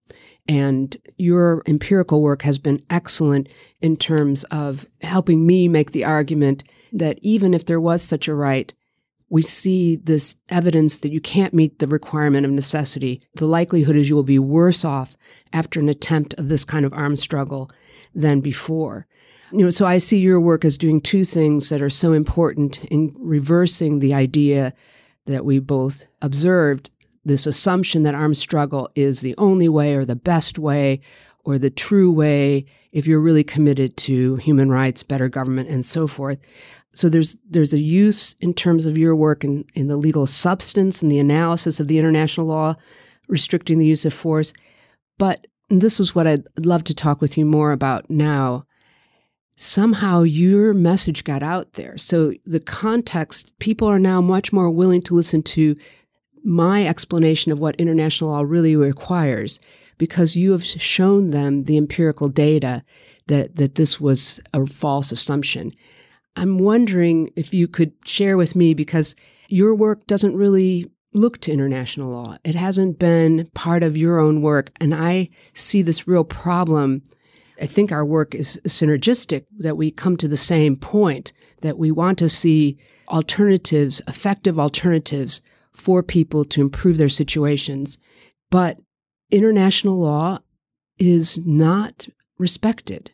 And 0.48 0.96
your 1.18 1.64
empirical 1.66 2.22
work 2.22 2.44
has 2.44 2.60
been 2.60 2.84
excellent 2.90 3.48
in 3.82 3.98
terms 3.98 4.44
of 4.46 4.86
helping 5.02 5.48
me 5.48 5.68
make 5.68 5.92
the 5.92 6.04
argument 6.04 6.64
that 6.92 7.18
even 7.22 7.54
if 7.54 7.66
there 7.66 7.82
was 7.82 8.04
such 8.04 8.28
a 8.28 8.36
right, 8.36 8.74
we 9.30 9.42
see 9.42 9.96
this 9.96 10.36
evidence 10.50 10.98
that 10.98 11.12
you 11.12 11.20
can't 11.20 11.54
meet 11.54 11.80
the 11.80 11.88
requirement 11.88 12.46
of 12.46 12.52
necessity, 12.52 13.22
the 13.36 13.46
likelihood 13.46 13.96
is 13.96 14.10
you 14.10 14.16
will 14.16 14.24
be 14.24 14.40
worse 14.40 14.86
off 14.86 15.16
after 15.52 15.80
an 15.80 15.90
attempt 15.90 16.34
of 16.36 16.50
this 16.50 16.64
kind 16.64 16.86
of 16.86 16.94
armed 16.94 17.20
struggle 17.20 17.72
than 18.14 18.40
before. 18.40 19.08
You 19.52 19.64
know, 19.64 19.70
so 19.70 19.86
I 19.86 19.98
see 20.00 20.18
your 20.18 20.40
work 20.40 20.66
as 20.66 20.78
doing 20.78 21.00
two 21.00 21.24
things 21.24 21.70
that 21.70 21.82
are 21.82 21.90
so 21.90 22.14
important 22.14 22.84
in 22.86 23.16
reversing 23.20 24.00
the 24.00 24.14
idea 24.14 24.74
that 25.26 25.46
we 25.46 25.60
both 25.60 26.06
observed 26.22 26.92
this 27.24 27.48
assumption 27.48 28.04
that 28.04 28.16
armed 28.16 28.38
struggle 28.38 28.90
is 28.96 29.22
the 29.22 29.36
only 29.38 29.68
way 29.68 29.96
or 29.96 30.06
the 30.06 30.16
best 30.16 30.60
way 30.60 31.02
or 31.44 31.58
the 31.58 31.70
true 31.70 32.12
way 32.12 32.66
if 32.92 33.06
you're 33.06 33.20
really 33.20 33.44
committed 33.44 33.98
to 33.98 34.36
human 34.38 34.70
rights, 34.70 35.04
better 35.04 35.30
government, 35.30 35.70
and 35.70 35.86
so 35.86 36.08
forth. 36.08 36.40
So 36.96 37.10
there's 37.10 37.38
there's 37.48 37.74
a 37.74 37.80
use 37.80 38.36
in 38.40 38.54
terms 38.54 38.86
of 38.86 38.98
your 38.98 39.16
work 39.16 39.44
in, 39.44 39.66
in 39.74 39.88
the 39.88 39.98
legal 39.98 40.26
substance 40.26 41.02
and 41.02 41.12
the 41.12 41.20
analysis 41.20 41.80
of 41.80 41.88
the 41.88 42.00
international 42.00 42.48
law 42.48 42.76
restricting 43.28 43.80
the 43.80 43.86
use 43.86 44.06
of 44.06 44.14
force. 44.14 44.54
But 45.18 45.46
this 45.70 46.00
is 46.00 46.16
what 46.16 46.28
I'd 46.28 46.48
love 46.58 46.84
to 46.86 46.94
talk 46.94 47.22
with 47.22 47.38
you 47.38 47.46
more 47.46 47.72
about 47.72 48.10
now. 48.10 48.66
Somehow 49.58 50.24
your 50.24 50.74
message 50.74 51.24
got 51.24 51.44
out 51.44 51.74
there. 51.74 51.98
So 51.98 52.34
the 52.46 52.60
context, 52.60 53.58
people 53.60 53.88
are 53.88 54.00
now 54.00 54.22
much 54.22 54.52
more 54.52 54.70
willing 54.70 55.02
to 55.04 55.16
listen 55.16 55.44
to 55.44 55.76
my 56.44 56.86
explanation 56.86 57.52
of 57.52 57.60
what 57.60 57.76
international 57.78 58.30
law 58.30 58.42
really 58.42 58.76
requires 58.76 59.60
because 59.98 60.36
you 60.36 60.52
have 60.52 60.64
shown 60.64 61.32
them 61.32 61.64
the 61.64 61.78
empirical 61.78 62.30
data 62.30 62.84
that, 63.28 63.56
that 63.56 63.76
this 63.76 64.00
was 64.00 64.40
a 64.54 64.66
false 64.68 65.12
assumption. 65.12 65.74
I'm 66.36 66.60
wondering 66.60 67.32
if 67.36 67.54
you 67.54 67.68
could 67.68 67.94
share 68.06 68.38
with 68.38 68.56
me 68.56 68.74
because 68.74 69.16
your 69.48 69.76
work 69.76 70.06
doesn't 70.08 70.36
really 70.36 70.92
look 71.14 71.40
to 71.42 71.52
international 71.52 72.12
law. 72.12 72.38
It 72.44 72.56
hasn't 72.56 73.00
been 73.00 73.50
part 73.54 73.84
of 73.84 73.96
your 73.96 74.20
own 74.20 74.42
work. 74.42 74.72
And 74.82 74.94
I 74.94 75.30
see 75.54 75.82
this 75.82 76.08
real 76.08 76.26
problem. 76.26 77.04
I 77.62 77.66
think 77.66 77.92
our 77.92 78.06
work 78.06 78.36
is 78.36 78.60
synergistic, 78.68 79.46
that 79.60 79.78
we 79.78 79.92
come 79.92 80.18
to 80.18 80.28
the 80.28 80.36
same 80.36 80.76
point, 80.76 81.32
that 81.62 81.78
we 81.78 81.90
want 81.90 82.20
to 82.20 82.28
see 82.28 82.78
alternatives, 83.08 84.02
effective 84.08 84.60
alternatives 84.60 85.42
for 85.74 86.04
people 86.04 86.44
to 86.46 86.62
improve 86.62 86.98
their 86.98 87.10
situations. 87.10 87.98
But 88.52 88.82
international 89.32 89.98
law 89.98 90.40
is 90.98 91.40
not 91.46 92.08
respected. 92.38 93.12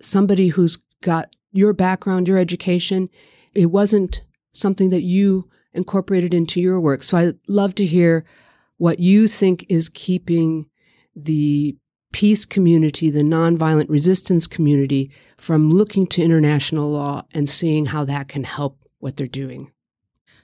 Somebody 0.00 0.48
who's 0.48 0.78
got 1.02 1.34
your 1.52 1.72
background, 1.72 2.28
your 2.28 2.38
education, 2.38 3.08
it 3.54 3.66
wasn't 3.66 4.22
something 4.52 4.90
that 4.90 5.02
you 5.02 5.48
incorporated 5.74 6.34
into 6.34 6.60
your 6.60 6.80
work. 6.80 7.02
So 7.02 7.16
I'd 7.16 7.38
love 7.48 7.74
to 7.76 7.86
hear 7.86 8.24
what 8.78 8.98
you 8.98 9.28
think 9.28 9.66
is 9.68 9.88
keeping 9.88 10.68
the 11.14 11.76
peace 12.12 12.44
community, 12.44 13.10
the 13.10 13.22
nonviolent 13.22 13.88
resistance 13.88 14.46
community, 14.46 15.10
from 15.38 15.70
looking 15.70 16.06
to 16.08 16.22
international 16.22 16.90
law 16.90 17.24
and 17.32 17.48
seeing 17.48 17.86
how 17.86 18.04
that 18.04 18.28
can 18.28 18.44
help 18.44 18.78
what 18.98 19.16
they're 19.16 19.26
doing. 19.26 19.72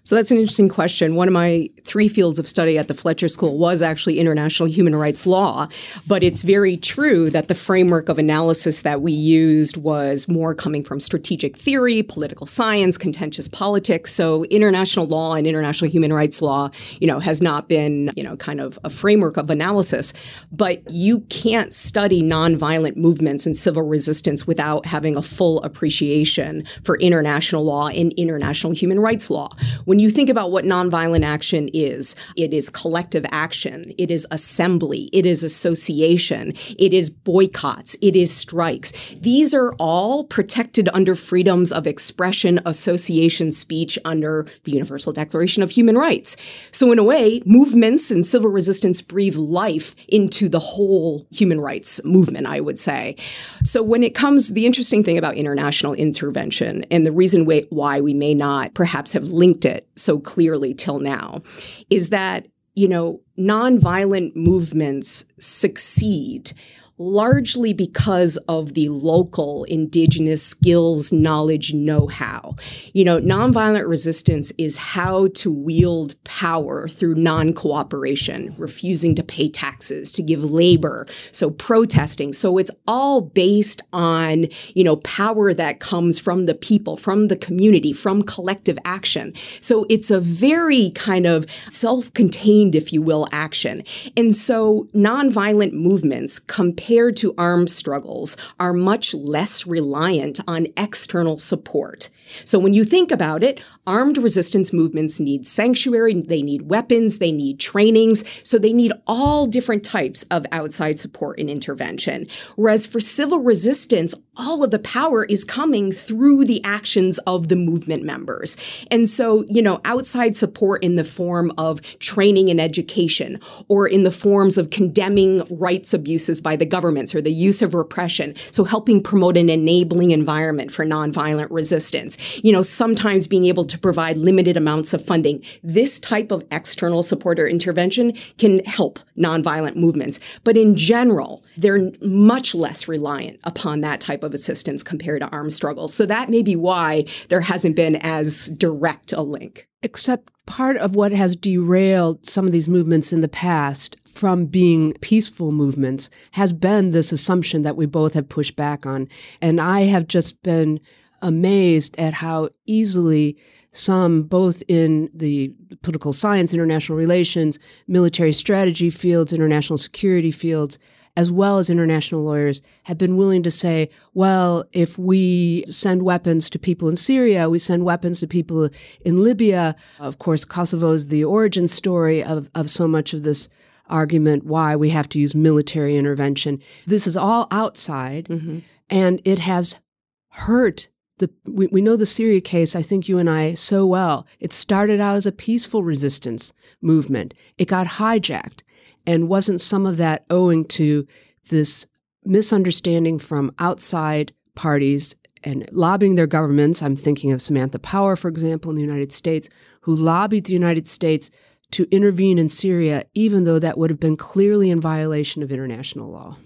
So 0.09 0.15
that's 0.15 0.31
an 0.31 0.39
interesting 0.39 0.71
question. 0.71 1.17
One 1.17 1.29
of 1.29 1.35
my 1.35 1.69
three 1.85 2.09
fields 2.09 2.39
of 2.39 2.49
study 2.49 2.79
at 2.79 2.89
the 2.89 2.95
Fletcher 2.95 3.29
School 3.29 3.59
was 3.59 3.83
actually 3.83 4.19
international 4.19 4.67
human 4.67 4.97
rights 4.97 5.27
law, 5.27 5.67
but 6.07 6.23
it's 6.23 6.45
very 6.45 6.79
true 6.79 7.29
that 7.29 7.49
the 7.49 7.55
framework 7.55 8.09
of 8.09 8.19
analysis 8.19 8.81
that 8.83 9.03
we 9.03 9.13
used 9.13 9.77
was 9.77 10.27
more 10.27 10.55
coming 10.55 10.83
from 10.83 10.99
strategic 10.99 11.59
theory, 11.59 12.03
political 12.03 12.47
science, 12.47 12.97
contentious 12.97 13.49
politics. 13.49 14.15
So 14.15 14.45
international 14.45 15.07
law 15.07 15.35
and 15.35 15.47
international 15.47 15.91
human 15.91 16.11
rights 16.11 16.41
law, 16.41 16.71
you 17.03 17.07
know, 17.07 17.19
has 17.21 17.43
not 17.43 17.69
been, 17.69 18.11
you 18.17 18.23
know, 18.23 18.35
kind 18.37 18.63
of 18.63 18.79
a 18.85 18.89
framework 18.91 19.37
of 19.37 19.51
analysis, 19.51 20.15
but 20.51 20.83
you 20.91 21.21
can't 21.29 21.75
study 21.75 22.23
nonviolent 22.23 22.97
movements 22.97 23.45
and 23.45 23.55
civil 23.55 23.83
resistance 23.83 24.47
without 24.47 24.87
having 24.87 25.17
a 25.17 25.23
full 25.23 25.63
appreciation 25.65 26.65
for 26.83 26.97
international 26.97 27.63
law 27.63 27.89
and 27.89 28.15
international 28.15 28.73
human 28.73 28.99
rights 28.99 29.29
law. 29.29 29.51
When 29.85 29.98
when 29.99 30.05
you 30.05 30.11
think 30.11 30.31
about 30.31 30.53
what 30.53 30.65
nonviolent 30.65 31.25
action 31.25 31.69
is, 31.75 32.15
it 32.37 32.55
is 32.55 32.71
collective 32.71 33.27
action, 33.33 33.93
it 33.99 34.13
is 34.13 34.29
assembly, 34.31 35.11
it 35.13 35.27
is 35.27 35.43
association, 35.43 36.55
it 36.79 36.95
is 36.95 37.11
boycotts, 37.11 37.97
it 38.01 38.15
is 38.15 38.33
strikes. 38.33 38.93
These 39.17 39.55
are 39.55 39.73
all 39.81 40.23
protected 40.23 40.89
under 40.93 41.17
freedoms 41.17 41.73
of 41.73 41.89
expression, 41.89 42.61
association, 42.65 43.51
speech 43.51 43.99
under 44.05 44.47
the 44.63 44.71
Universal 44.71 45.15
Declaration 45.15 45.65
of 45.65 45.73
Human 45.73 45.99
Rights. 45.99 46.37
So, 46.71 46.93
in 46.93 47.01
a 47.01 47.05
way, 47.05 47.43
movements 47.45 48.13
and 48.13 48.25
civil 48.25 48.51
resistance 48.51 49.03
breathe 49.03 49.35
life 49.35 49.97
into 50.07 50.49
the 50.49 50.61
whole 50.61 51.27
human 51.33 51.61
rights 51.61 52.01
movement, 52.05 52.47
I 52.47 52.61
would 52.61 52.79
say. 52.79 53.17
So, 53.65 53.83
when 53.83 54.05
it 54.05 54.15
comes, 54.15 54.51
the 54.51 54.65
interesting 54.65 55.03
thing 55.03 55.19
about 55.19 55.35
international 55.35 55.95
intervention 55.95 56.85
and 56.89 57.05
the 57.05 57.11
reason 57.11 57.47
why 57.71 58.01
we 58.01 58.15
may 58.15 58.33
not 58.33 58.75
perhaps 58.75 59.13
have 59.13 59.25
linked 59.25 59.65
it 59.65 59.88
so 59.97 60.19
clearly 60.19 60.75
till 60.75 60.99
now 60.99 61.43
is 61.91 62.11
that, 62.11 62.47
you 62.75 62.89
know, 62.89 63.21
nonviolent 63.39 64.35
movements 64.37 65.25
succeed 65.39 66.53
largely 66.99 67.73
because 67.73 68.37
of 68.49 68.75
the 68.75 68.89
local 68.89 69.65
indigenous 69.65 70.43
skills, 70.43 71.13
knowledge, 71.13 71.73
know 71.73 72.09
how. 72.09 72.57
You 72.93 73.05
know, 73.05 73.21
nonviolent 73.21 73.89
resistance 73.89 74.53
is 74.59 74.77
how 74.77 75.29
to 75.29 75.53
wield 75.53 76.23
power 76.25 76.89
through 76.89 77.15
non 77.15 77.53
cooperation, 77.53 78.55
refusing 78.59 79.15
to 79.15 79.23
pay 79.23 79.49
taxes, 79.49 80.11
to 80.13 80.23
give 80.23 80.45
labor, 80.45 81.07
so 81.31 81.51
protesting. 81.51 82.33
So 82.33 82.59
it's 82.59 82.71
all 82.87 83.21
based 83.21 83.81
on, 83.93 84.47
you 84.75 84.83
know, 84.83 84.97
power 84.97 85.55
that 85.55 85.81
comes 85.81 86.19
from 86.19 86.47
the 86.47 86.55
people, 86.55 86.97
from 86.97 87.29
the 87.29 87.37
community, 87.37 87.93
from 87.93 88.23
collective 88.23 88.79
action. 88.85 89.35
So 89.61 89.87
it's 89.89 90.11
a 90.11 90.21
very 90.21 90.91
kind 90.91 91.27
of 91.27 91.47
self 91.69 92.13
contained, 92.15 92.75
if 92.75 92.93
you 92.93 93.03
will, 93.03 93.29
action. 93.31 93.85
And 94.17 94.35
so 94.35 94.89
nonviolent 94.95 95.73
movements 95.73 96.41
compare 96.41 96.88
compared 96.89 97.19
to 97.19 97.35
armed 97.37 97.69
struggles, 97.69 98.35
are 98.59 98.73
much 98.73 99.13
less 99.13 99.67
reliant 99.67 100.41
on 100.49 100.67
external 100.75 101.39
support. 101.39 102.09
So 102.47 102.59
when 102.59 102.73
you 102.73 102.83
think 102.83 103.13
about 103.13 103.45
it, 103.45 103.61
armed 103.89 104.19
resistance 104.19 104.73
movements 104.73 105.19
need 105.19 105.47
sanctuary, 105.47 106.21
they 106.21 106.43
need 106.43 106.63
weapons, 106.63 107.19
they 107.19 107.33
need 107.33 107.59
trainings, 107.59 108.23
so 108.43 108.59
they 108.59 108.73
need 108.73 108.93
all 109.07 109.47
different 109.47 109.85
types 109.85 110.25
of 110.31 110.47
outside 110.53 110.99
support 110.99 111.39
and 111.39 111.49
intervention. 111.49 112.27
Whereas 112.57 112.87
for 112.87 113.01
civil 113.01 113.41
resistance, 113.41 114.15
all 114.37 114.63
of 114.63 114.71
the 114.71 114.79
power 114.79 115.25
is 115.25 115.45
coming 115.45 115.91
through 115.91 116.45
the 116.45 116.63
actions 116.63 117.19
of 117.27 117.49
the 117.49 117.57
movement 117.57 118.05
members. 118.05 118.57
And 118.91 119.09
so, 119.09 119.45
you 119.49 119.63
know, 119.63 119.81
outside 119.85 120.37
support 120.37 120.85
in 120.85 120.97
the 120.97 121.05
form 121.05 121.53
of 121.59 121.81
training 121.99 122.51
and 122.51 122.61
education 122.61 123.41
or 123.69 123.89
in 123.89 124.05
the 124.05 124.13
forms 124.13 124.59
of 124.59 124.71
condemning 124.71 125.43
rights 125.51 125.93
abuses 125.93 126.41
by 126.41 126.57
the 126.57 126.67
governments 126.67 127.15
or 127.15 127.21
the 127.21 127.33
use 127.33 127.63
of 127.63 127.75
repression. 127.75 128.35
So 128.53 128.65
helping 128.65 129.03
promote 129.03 129.37
an 129.37 129.49
enabling 129.49 130.13
environment 130.13 130.73
for 130.73 130.85
nonviolent 130.85 131.49
resistance 131.51 132.17
you 132.43 132.53
know, 132.53 132.63
sometimes 132.63 133.27
being 133.27 133.47
able 133.47 133.65
to 133.79 133.81
provide 133.81 134.19
limited 134.19 134.57
amounts 134.57 134.93
of 134.93 135.05
funding. 135.05 135.43
This 135.63 136.01
type 136.01 136.33
of 136.33 136.45
external 136.51 137.05
support 137.05 137.39
or 137.39 137.47
intervention 137.47 138.13
can 138.37 138.65
help 138.65 138.99
nonviolent 139.17 139.77
movements. 139.77 140.19
But 140.43 140.57
in 140.57 140.77
general, 140.77 141.45
they're 141.57 141.93
much 142.03 142.55
less 142.55 142.89
reliant 142.89 143.39
upon 143.45 143.81
that 143.81 144.01
type 144.01 144.25
of 144.25 144.35
assistance 144.35 144.83
compared 144.83 145.21
to 145.21 145.29
armed 145.29 145.53
struggles. 145.53 145.95
So 145.95 146.07
that 146.07 146.29
may 146.29 146.43
be 146.43 146.57
why 146.57 147.05
there 147.29 147.41
hasn't 147.41 147.77
been 147.77 147.97
as 147.97 148.47
direct 148.47 149.13
a 149.13 149.23
link. 149.23 149.69
Except 149.83 150.29
part 150.47 150.77
of 150.79 150.97
what 150.97 151.13
has 151.13 151.37
derailed 151.37 152.27
some 152.27 152.47
of 152.47 152.53
these 152.53 152.69
movements 152.69 153.13
in 153.13 153.21
the 153.21 153.29
past 153.29 153.97
from 154.07 154.47
being 154.47 154.95
peaceful 154.95 155.53
movements 155.53 156.11
has 156.33 156.53
been 156.53 156.91
this 156.91 157.13
assumption 157.13 157.63
that 157.63 157.77
we 157.77 157.87
both 157.87 158.15
have 158.15 158.29
pushed 158.29 158.57
back 158.57 158.85
on. 158.85 159.09
And 159.41 159.61
I 159.61 159.83
have 159.83 160.09
just 160.09 160.43
been 160.43 160.81
amazed 161.23 161.97
at 161.99 162.15
how 162.15 162.49
easily 162.67 163.37
some, 163.73 164.23
both 164.23 164.63
in 164.69 165.11
the 165.15 165.53
political 165.83 166.13
science, 166.13 166.55
international 166.55 166.99
relations, 166.99 167.59
military 167.87 168.33
strategy 168.33 168.91
fields, 168.91 169.33
international 169.33 169.79
security 169.79 170.31
fields, 170.31 170.79
as 171.17 171.33
well 171.33 171.59
as 171.59 171.69
international 171.69 172.23
lawyers, 172.23 172.63
have 172.85 172.97
been 172.97 173.17
willing 173.17 173.43
to 173.43 173.51
say, 173.51 173.91
well, 174.15 174.65
if 174.73 174.97
we 174.97 175.65
send 175.67 176.03
weapons 176.03 176.49
to 176.49 176.59
people 176.59 176.89
in 176.89 176.97
Syria, 176.97 177.51
we 177.51 177.59
send 177.59 177.85
weapons 177.85 178.21
to 178.21 178.27
people 178.27 178.71
in 179.05 179.23
Libya. 179.23 179.75
Of 179.99 180.19
course, 180.19 180.45
Kosovo 180.45 180.93
is 180.93 181.09
the 181.09 181.25
origin 181.25 181.67
story 181.67 182.23
of, 182.23 182.49
of 182.55 182.71
so 182.71 182.87
much 182.87 183.13
of 183.13 183.25
this 183.25 183.49
argument 183.89 184.45
why 184.45 184.77
we 184.77 184.91
have 184.91 185.09
to 185.09 185.19
use 185.19 185.35
military 185.35 185.97
intervention. 185.97 186.61
This 186.87 187.07
is 187.07 187.17
all 187.17 187.49
outside, 187.51 188.29
mm-hmm. 188.29 188.61
and 188.89 189.21
it 189.25 189.41
has 189.41 189.81
hurt 190.29 190.89
the 191.19 191.31
we, 191.47 191.67
we 191.69 191.81
know 191.81 191.97
the 191.97 192.07
Syria 192.07 192.41
case, 192.41 192.75
I 192.75 192.83
think 192.83 193.09
you 193.09 193.19
and 193.19 193.29
I 193.29 193.55
so 193.55 193.87
well. 193.87 194.27
It 194.41 194.53
started 194.53 195.01
out 195.01 195.17
as 195.17 195.27
a 195.27 195.33
peaceful 195.33 195.83
resistance 195.83 196.53
movement. 196.81 197.35
It 197.57 197.69
got 197.69 197.87
hijacked. 197.87 198.61
And 199.07 199.29
wasn't 199.29 199.61
some 199.61 199.87
of 199.87 199.97
that 199.97 200.25
owing 200.29 200.65
to 200.67 201.07
this 201.49 201.87
misunderstanding 202.25 203.19
from 203.19 203.55
outside 203.59 204.35
parties 204.55 205.15
and 205.45 205.69
lobbying 205.73 206.17
their 206.17 206.27
governments? 206.27 206.83
I'm 206.83 206.97
thinking 206.97 207.33
of 207.33 207.41
Samantha 207.41 207.79
Power, 207.79 208.17
for 208.17 208.29
example, 208.29 208.71
in 208.71 208.77
the 208.77 208.83
United 208.83 209.13
States, 209.13 209.49
who 209.83 209.95
lobbied 209.95 210.45
the 210.45 210.53
United 210.53 210.87
States 210.89 211.31
to 211.71 211.87
intervene 211.91 212.39
in 212.39 212.49
Syria, 212.49 213.05
even 213.15 213.45
though 213.45 213.59
that 213.59 213.79
would 213.79 213.91
have 213.91 214.01
been 214.01 214.17
clearly 214.17 214.71
in 214.71 214.81
violation 214.81 215.43
of 215.43 215.53
international 215.53 216.11
law. 216.11 216.37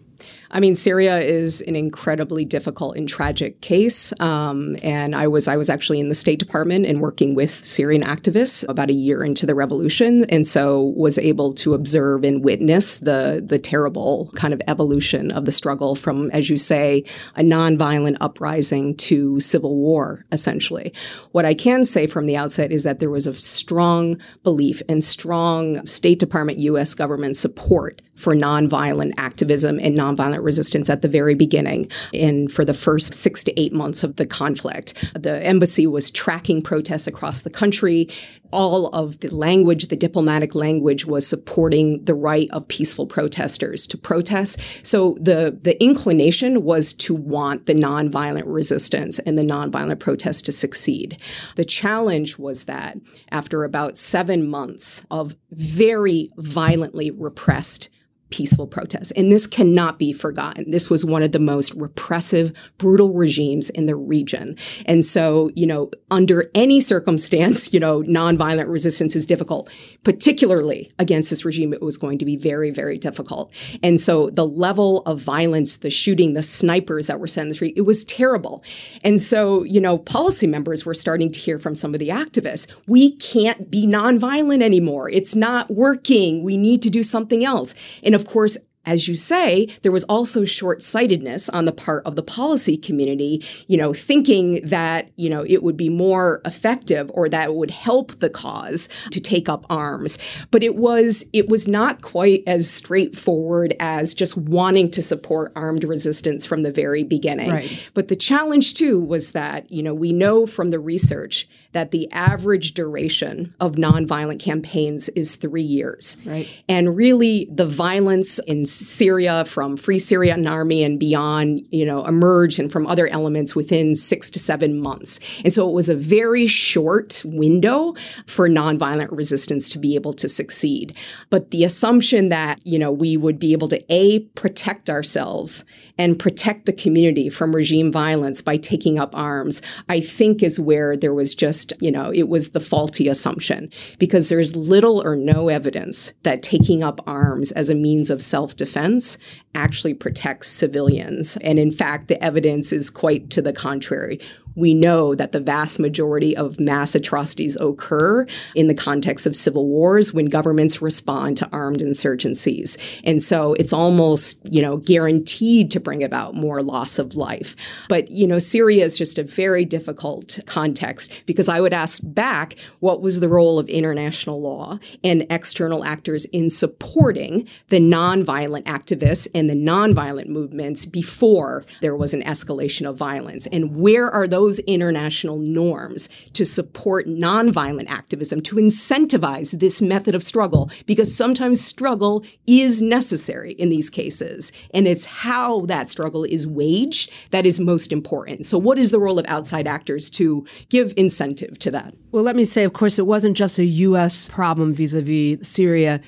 I 0.53 0.61
mean, 0.61 0.77
Syria 0.77 1.19
is 1.19 1.63
an 1.63 1.75
incredibly 1.75 2.45
difficult 2.45 2.97
and 2.97 3.09
tragic 3.09 3.63
case. 3.63 4.13
Um, 4.21 4.77
and 4.83 5.17
I 5.17 5.27
was 5.27 5.49
I 5.49 5.57
was 5.57 5.71
actually 5.71 5.99
in 5.99 6.11
the 6.11 6.15
State 6.15 6.39
Department 6.39 6.85
and 6.85 7.01
working 7.01 7.35
with 7.35 7.51
Syrian 7.51 8.03
activists 8.03 8.69
about 8.69 8.91
a 8.91 8.93
year 8.93 9.25
into 9.25 9.47
the 9.47 9.55
revolution, 9.55 10.27
and 10.27 10.47
so 10.47 10.93
was 10.95 11.17
able 11.17 11.55
to 11.55 11.73
observe 11.73 12.23
and 12.23 12.45
witness 12.45 12.99
the 12.99 13.43
the 13.45 13.59
terrible 13.59 14.31
kind 14.35 14.53
of 14.53 14.61
evolution 14.69 15.33
of 15.33 15.47
the 15.47 15.53
struggle 15.53 15.95
from, 15.95 16.31
as 16.33 16.51
you 16.51 16.59
say, 16.59 17.05
a 17.37 17.43
nonviolent 17.43 18.19
uprising 18.21 18.95
to 18.97 19.41
civil 19.41 19.77
war, 19.77 20.25
essentially. 20.33 20.93
What 21.31 21.47
I 21.47 21.55
can 21.55 21.87
say 21.87 22.07
from 22.07 22.27
the 22.27 22.37
outset 22.37 22.73
is 22.73 22.83
that 22.83 23.01
there 23.01 23.11
was 23.11 23.27
a 23.27 23.35
strong 23.35 24.19
belief 24.43 24.83
and 24.89 25.03
strong 25.03 25.87
State 25.87 26.19
Department, 26.19 26.59
U.S. 26.59 26.93
government 26.95 27.39
support 27.39 28.03
for 28.15 28.35
nonviolent 28.35 29.13
activism 29.17 29.81
and 29.81 29.97
nonviolent 29.97 30.42
resistance 30.43 30.91
at 30.91 31.03
the 31.03 31.09
very 31.09 31.35
beginning 31.35 31.91
and 32.13 32.53
for 32.53 32.65
the 32.65 32.75
first 32.75 33.15
six 33.15 33.45
to 33.45 33.61
eight 33.61 33.73
months 33.73 34.03
of 34.03 34.17
the 34.17 34.27
conflict. 34.27 34.95
The 35.15 35.43
embassy 35.45 35.87
was 35.87 36.11
tracking 36.11 36.63
protests 36.63 37.07
across 37.07 37.43
the 37.43 37.51
country. 37.51 38.09
All 38.53 38.89
of 38.89 39.21
the 39.21 39.35
language, 39.35 39.89
the 39.89 39.97
diplomatic 39.97 40.55
language, 40.55 41.07
was 41.07 41.27
supporting 41.27 42.05
the 42.05 42.15
right 42.15 42.49
of 42.51 42.69
peaceful 42.69 43.07
protesters 43.07 43.87
to 43.87 43.97
protest. 43.97 44.61
So 44.83 45.17
the, 45.21 45.59
the 45.63 45.83
inclination 45.83 46.63
was 46.63 46.93
to 46.95 47.15
want 47.15 47.67
the 47.67 47.75
nonviolent 47.75 48.45
resistance 48.47 49.19
and 49.21 49.39
the 49.39 49.43
nonviolent 49.43 50.01
protest 50.01 50.45
to 50.47 50.53
succeed. 50.53 51.19
The 51.57 51.65
challenge 51.65 52.39
was 52.39 52.65
that 52.65 52.99
after 53.31 53.65
about 53.65 53.97
seven 53.97 54.49
months 54.49 55.05
of 55.11 55.35
very 55.51 56.31
violently 56.37 57.11
repressed 57.11 57.89
peaceful 58.33 58.67
protests. 58.67 59.13
And 59.13 59.31
this 59.31 59.47
cannot 59.47 59.99
be 59.99 60.13
forgotten. 60.13 60.71
This 60.71 60.89
was 60.91 61.05
one 61.05 61.23
of 61.23 61.33
the 61.33 61.39
most 61.39 61.75
repressive, 61.75 62.53
brutal 62.79 63.13
regimes 63.13 63.71
in 63.71 63.87
the 63.87 63.95
region. 63.95 64.57
And 64.87 65.05
so, 65.05 65.51
you 65.55 65.67
know, 65.67 65.91
under 66.11 66.51
any 66.55 66.81
circumstance, 66.81 67.73
you 67.73 67.79
know, 67.79 68.03
nonviolent 68.03 68.69
resistance 68.69 69.15
is 69.15 69.27
difficult, 69.27 69.71
particularly 70.03 70.91
against 70.99 71.31
this 71.31 71.45
regime. 71.45 71.75
It 71.75 71.83
was 71.83 71.99
going 71.99 72.19
to 72.19 72.25
be 72.25 72.37
very, 72.37 72.71
very 72.71 72.97
difficult. 72.97 73.53
And 73.83 74.01
so 74.01 74.31
the 74.31 74.47
level 74.47 75.03
of 75.03 75.21
violence, 75.21 75.77
the 75.77 75.91
shooting, 75.91 76.33
the 76.33 76.43
snipers 76.43 77.09
that 77.09 77.21
were 77.21 77.29
sent 77.29 77.45
in 77.45 77.49
the 77.51 77.55
street, 77.55 77.75
it 77.77 77.83
was 77.83 78.05
terrible. 78.07 78.65
And 79.05 79.21
so, 79.21 79.63
you 79.65 79.81
know, 79.81 79.99
policy 79.99 80.47
members 80.47 80.87
were 80.87 80.95
starting 80.95 81.31
to 81.33 81.39
hear 81.39 81.59
from 81.59 81.75
some 81.75 81.93
of 81.95 82.01
the 82.01 82.09
activists, 82.09 82.67
we 82.87 83.15
can't 83.17 83.71
be 83.71 83.87
nonviolent 83.87 84.63
anymore. 84.63 85.11
It's 85.11 85.35
not 85.35 85.71
working. 85.71 86.43
We 86.43 86.57
need 86.57 86.81
to 86.83 86.91
do 86.91 87.03
something 87.03 87.45
else. 87.45 87.75
And 88.03 88.15
of 88.15 88.22
course, 88.27 88.59
as 88.85 89.07
you 89.09 89.15
say, 89.15 89.69
there 89.83 89.93
was 89.93 90.05
also 90.05 90.45
short-sightedness 90.45 91.49
on 91.49 91.65
the 91.65 91.73
part 91.73 92.05
of 92.05 92.17
the 92.17 92.23
policy 92.23 92.77
community, 92.77 93.45
you 93.67 93.77
know, 93.77 93.93
thinking 93.93 94.61
that, 94.65 95.11
you 95.17 95.31
know, 95.31 95.45
it 95.47 95.63
would 95.63 95.77
be 95.77 95.89
more 95.89 96.41
effective 96.45 97.11
or 97.15 97.29
that 97.29 97.51
it 97.51 97.55
would 97.55 97.71
help 97.71 98.19
the 98.19 98.31
cause 98.31 98.89
to 99.11 99.21
take 99.21 99.49
up 99.49 99.65
arms. 99.71 100.19
But 100.51 100.63
it 100.63 100.77
was 100.77 101.25
it 101.33 101.49
was 101.49 101.69
not 101.69 102.03
quite 102.03 102.43
as 102.47 102.69
straightforward 102.69 103.75
as 103.79 104.15
just 104.15 104.37
wanting 104.37 104.91
to 104.91 105.03
support 105.03 105.53
armed 105.55 105.85
resistance 105.85 106.45
from 106.45 106.63
the 106.63 106.73
very 106.73 107.05
beginning. 107.05 107.51
Right. 107.51 107.91
But 107.95 108.09
the 108.09 108.17
challenge 108.17 108.75
too 108.75 109.01
was 109.01 109.33
that, 109.33 109.71
you 109.71 109.83
know, 109.83 109.95
we 109.95 110.13
know 110.13 110.47
from 110.47 110.71
the 110.71 110.81
research 110.81 111.49
that 111.73 111.91
the 111.91 112.11
average 112.13 112.75
duration 112.75 113.55
of 113.59 113.77
nonviolent 113.77 114.41
campaigns 114.41 115.09
is 115.11 115.37
3 115.37 115.63
years. 115.63 116.19
Right. 116.27 116.49
And 116.69 116.97
really 116.97 117.49
the 117.51 117.67
violence 117.67 118.39
in 118.41 118.67
Syria 118.73 119.45
from 119.45 119.77
Free 119.77 119.99
Syrian 119.99 120.47
Army 120.47 120.83
and 120.83 120.99
beyond, 120.99 121.67
you 121.71 121.85
know, 121.85 122.05
emerged 122.07 122.59
and 122.59 122.71
from 122.71 122.87
other 122.87 123.07
elements 123.09 123.55
within 123.55 123.95
six 123.95 124.31
to 124.31 124.39
seven 124.39 124.81
months. 124.81 125.21
And 125.45 125.53
so 125.53 125.69
it 125.69 125.73
was 125.73 125.89
a 125.89 125.95
very 125.95 126.47
short 126.47 127.23
window 127.25 127.95
for 128.27 128.49
nonviolent 128.49 129.09
resistance 129.11 129.69
to 129.71 129.79
be 129.79 129.95
able 129.95 130.13
to 130.15 130.29
succeed. 130.29 130.97
But 131.31 131.51
the 131.51 131.65
assumption 131.65 132.29
that, 132.31 132.65
you 132.67 132.79
know, 132.79 132.93
we 132.93 133.17
would 133.17 133.39
be 133.39 133.53
able 133.53 133.69
to 133.69 133.85
A, 133.93 134.21
protect 134.21 134.91
ourselves 134.91 135.65
and 135.99 136.19
protect 136.19 136.67
the 136.67 136.73
community 136.73 137.29
from 137.29 137.55
regime 137.55 137.93
violence 137.93 138.41
by 138.41 138.57
taking 138.57 138.99
up 138.99 139.15
arms, 139.15 139.63
I 139.89 140.01
think 140.01 140.43
is 140.43 140.59
where 140.59 140.97
there 140.97 141.15
was 141.15 141.35
just, 141.35 141.73
you 141.81 141.91
know, 141.91 142.11
it 142.15 142.29
was 142.29 142.51
the 142.51 142.61
faulty 142.61 143.09
assumption. 143.09 143.71
Because 143.99 144.29
there's 144.29 144.57
little 144.57 145.03
or 145.03 145.17
no 145.17 145.49
evidence 145.49 146.13
that 146.23 146.43
taking 146.43 146.83
up 146.83 147.01
arms 147.07 147.53
as 147.53 147.69
a 147.69 147.75
means 147.75 148.11
of 148.11 148.23
self 148.23 148.57
defense 148.57 149.19
actually 149.55 149.95
protects 149.95 150.49
civilians. 150.49 151.37
And 151.39 151.59
in 151.59 151.71
fact, 151.71 152.09
the 152.09 152.23
evidence 152.23 152.73
is 152.73 152.91
quite 152.91 153.31
to 153.31 153.43
the 153.43 153.53
contrary 153.53 154.19
we 154.55 154.75
know 154.75 155.15
that 155.15 155.33
the 155.33 155.41
vast 155.41 155.79
majority 155.79 156.37
of 156.37 156.61
mass 156.61 156.95
atrocities 156.95 157.57
occur 157.57 158.27
in 158.55 158.69
the 158.69 158.75
context 158.75 159.27
of 159.27 159.37
civil 159.37 159.67
wars 159.67 160.13
when 160.13 160.27
governments 160.27 160.83
respond 160.83 161.37
to 161.39 161.49
armed 161.53 161.81
insurgencies. 161.81 162.79
And 163.05 163.23
so 163.23 163.55
it's 163.55 163.73
almost, 163.73 164.41
you 164.45 164.63
know, 164.63 164.77
guaranteed 164.77 165.71
to 165.73 165.81
bring 165.81 166.03
about 166.03 166.35
more 166.35 166.63
loss 166.63 166.99
of 166.99 167.15
life. 167.15 167.57
But, 167.89 168.11
you 168.11 168.27
know, 168.27 168.39
Syria 168.39 168.85
is 168.85 168.99
just 168.99 169.19
a 169.19 169.23
very 169.23 169.65
difficult 169.65 170.39
context 170.47 171.13
because 171.27 171.49
I 171.49 171.61
would 171.61 171.73
ask 171.73 172.03
back 172.05 172.57
what 172.81 173.03
was 173.03 173.21
the 173.21 173.29
role 173.29 173.59
of 173.59 173.69
international 173.69 174.41
law 174.41 174.79
and 175.03 175.27
external 175.31 175.85
actors 175.85 176.25
in 176.27 176.51
supporting 176.51 177.49
the 177.69 177.81
nonviolent 177.81 178.65
activists 178.65 179.29
and 179.35 179.42
the 179.49 179.55
nonviolent 179.55 180.29
movements 180.29 180.85
before 180.87 181.65
there 181.81 181.97
was 181.97 182.15
an 182.15 182.23
escalation 182.23 182.89
of 182.89 182.97
violence? 182.97 183.47
And 183.47 183.77
where 183.77 184.11
are 184.11 184.27
those 184.29 184.43
those 184.43 184.59
international 184.61 185.39
norms 185.39 186.09
to 186.33 186.45
support 186.45 187.07
nonviolent 187.07 187.89
activism, 187.89 188.41
to 188.41 188.57
incentivize 188.57 189.59
this 189.59 189.81
method 189.81 190.15
of 190.15 190.23
struggle, 190.23 190.71
because 190.85 191.15
sometimes 191.15 191.65
struggle 191.65 192.25
is 192.47 192.83
necessary 192.83 193.53
in 193.53 193.69
these 193.69 193.89
cases. 193.89 194.53
And 194.75 194.89
it's 194.89 195.07
how 195.07 195.65
that 195.67 195.89
struggle 195.89 196.25
is 196.25 196.47
waged 196.47 197.11
that 197.31 197.47
is 197.47 197.61
most 197.61 197.93
important. 197.93 198.45
So, 198.45 198.59
what 198.59 198.79
is 198.79 198.91
the 198.91 198.99
role 198.99 199.19
of 199.19 199.27
outside 199.27 199.67
actors 199.67 200.11
to 200.11 200.45
give 200.69 200.93
incentive 200.97 201.59
to 201.61 201.71
that? 201.71 201.95
Well, 202.11 202.25
let 202.25 202.37
me 202.37 202.45
say, 202.45 202.65
of 202.65 202.73
course, 202.73 202.99
it 202.99 203.07
wasn't 203.07 203.37
just 203.37 203.59
a 203.59 203.65
U.S. 203.65 204.29
problem 204.29 204.75
vis 204.75 204.93
a 204.93 205.03
vis 205.03 205.49
Syria. 205.49 206.01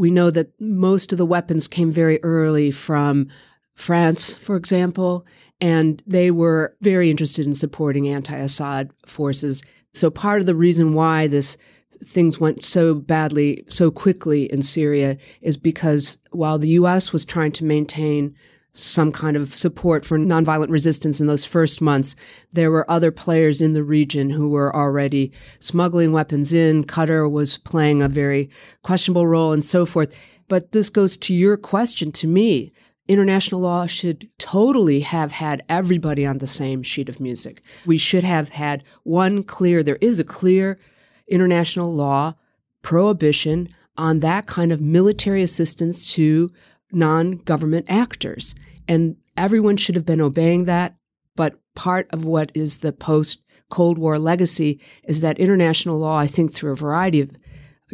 We 0.00 0.10
know 0.10 0.30
that 0.30 0.58
most 0.58 1.12
of 1.12 1.18
the 1.18 1.26
weapons 1.26 1.68
came 1.68 1.92
very 1.92 2.24
early 2.24 2.70
from 2.70 3.28
France, 3.74 4.34
for 4.34 4.56
example, 4.56 5.26
and 5.60 6.02
they 6.06 6.30
were 6.30 6.74
very 6.80 7.10
interested 7.10 7.44
in 7.44 7.52
supporting 7.52 8.08
anti-Assad 8.08 8.90
forces. 9.04 9.62
So 9.92 10.08
part 10.10 10.40
of 10.40 10.46
the 10.46 10.54
reason 10.54 10.94
why 10.94 11.26
this 11.26 11.58
things 12.02 12.40
went 12.40 12.64
so 12.64 12.94
badly 12.94 13.62
so 13.66 13.90
quickly 13.90 14.50
in 14.50 14.62
Syria 14.62 15.18
is 15.42 15.58
because 15.58 16.16
while 16.30 16.58
the 16.58 16.68
US 16.80 17.12
was 17.12 17.26
trying 17.26 17.52
to 17.52 17.66
maintain 17.66 18.34
some 18.72 19.10
kind 19.10 19.36
of 19.36 19.56
support 19.56 20.04
for 20.04 20.18
nonviolent 20.18 20.70
resistance 20.70 21.20
in 21.20 21.26
those 21.26 21.44
first 21.44 21.80
months, 21.80 22.14
there 22.52 22.70
were 22.70 22.88
other 22.90 23.10
players 23.10 23.60
in 23.60 23.72
the 23.72 23.82
region 23.82 24.30
who 24.30 24.48
were 24.48 24.74
already 24.74 25.32
smuggling 25.58 26.12
weapons 26.12 26.52
in. 26.52 26.84
Qatar 26.84 27.30
was 27.30 27.58
playing 27.58 28.02
a 28.02 28.08
very 28.08 28.48
questionable 28.82 29.26
role 29.26 29.52
and 29.52 29.64
so 29.64 29.84
forth. 29.84 30.14
But 30.48 30.72
this 30.72 30.88
goes 30.88 31.16
to 31.18 31.34
your 31.34 31.56
question 31.56 32.12
to 32.12 32.26
me 32.26 32.72
international 33.10 33.60
law 33.60 33.86
should 33.86 34.28
totally 34.38 35.00
have 35.00 35.32
had 35.32 35.64
everybody 35.68 36.24
on 36.24 36.38
the 36.38 36.46
same 36.46 36.80
sheet 36.80 37.08
of 37.08 37.18
music. 37.18 37.60
We 37.84 37.98
should 37.98 38.22
have 38.22 38.50
had 38.50 38.84
one 39.02 39.42
clear, 39.42 39.82
there 39.82 39.98
is 40.00 40.20
a 40.20 40.24
clear 40.24 40.78
international 41.26 41.92
law 41.92 42.34
prohibition 42.82 43.68
on 43.96 44.20
that 44.20 44.46
kind 44.46 44.70
of 44.70 44.80
military 44.80 45.42
assistance 45.42 46.14
to 46.14 46.52
non 46.92 47.38
government 47.38 47.86
actors. 47.88 48.54
And 48.88 49.16
everyone 49.36 49.76
should 49.76 49.94
have 49.94 50.06
been 50.06 50.20
obeying 50.20 50.64
that. 50.64 50.96
But 51.36 51.58
part 51.74 52.08
of 52.10 52.24
what 52.24 52.50
is 52.54 52.78
the 52.78 52.92
post 52.92 53.42
Cold 53.70 53.98
War 53.98 54.18
legacy 54.18 54.80
is 55.04 55.20
that 55.20 55.38
international 55.38 55.98
law, 55.98 56.18
I 56.18 56.26
think, 56.26 56.52
through 56.52 56.72
a 56.72 56.76
variety 56.76 57.20
of 57.20 57.30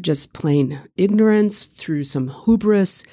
just 0.01 0.33
plain 0.33 0.81
ignorance, 0.97 1.67
through 1.67 2.05
some 2.05 2.29
hubris, 2.29 3.05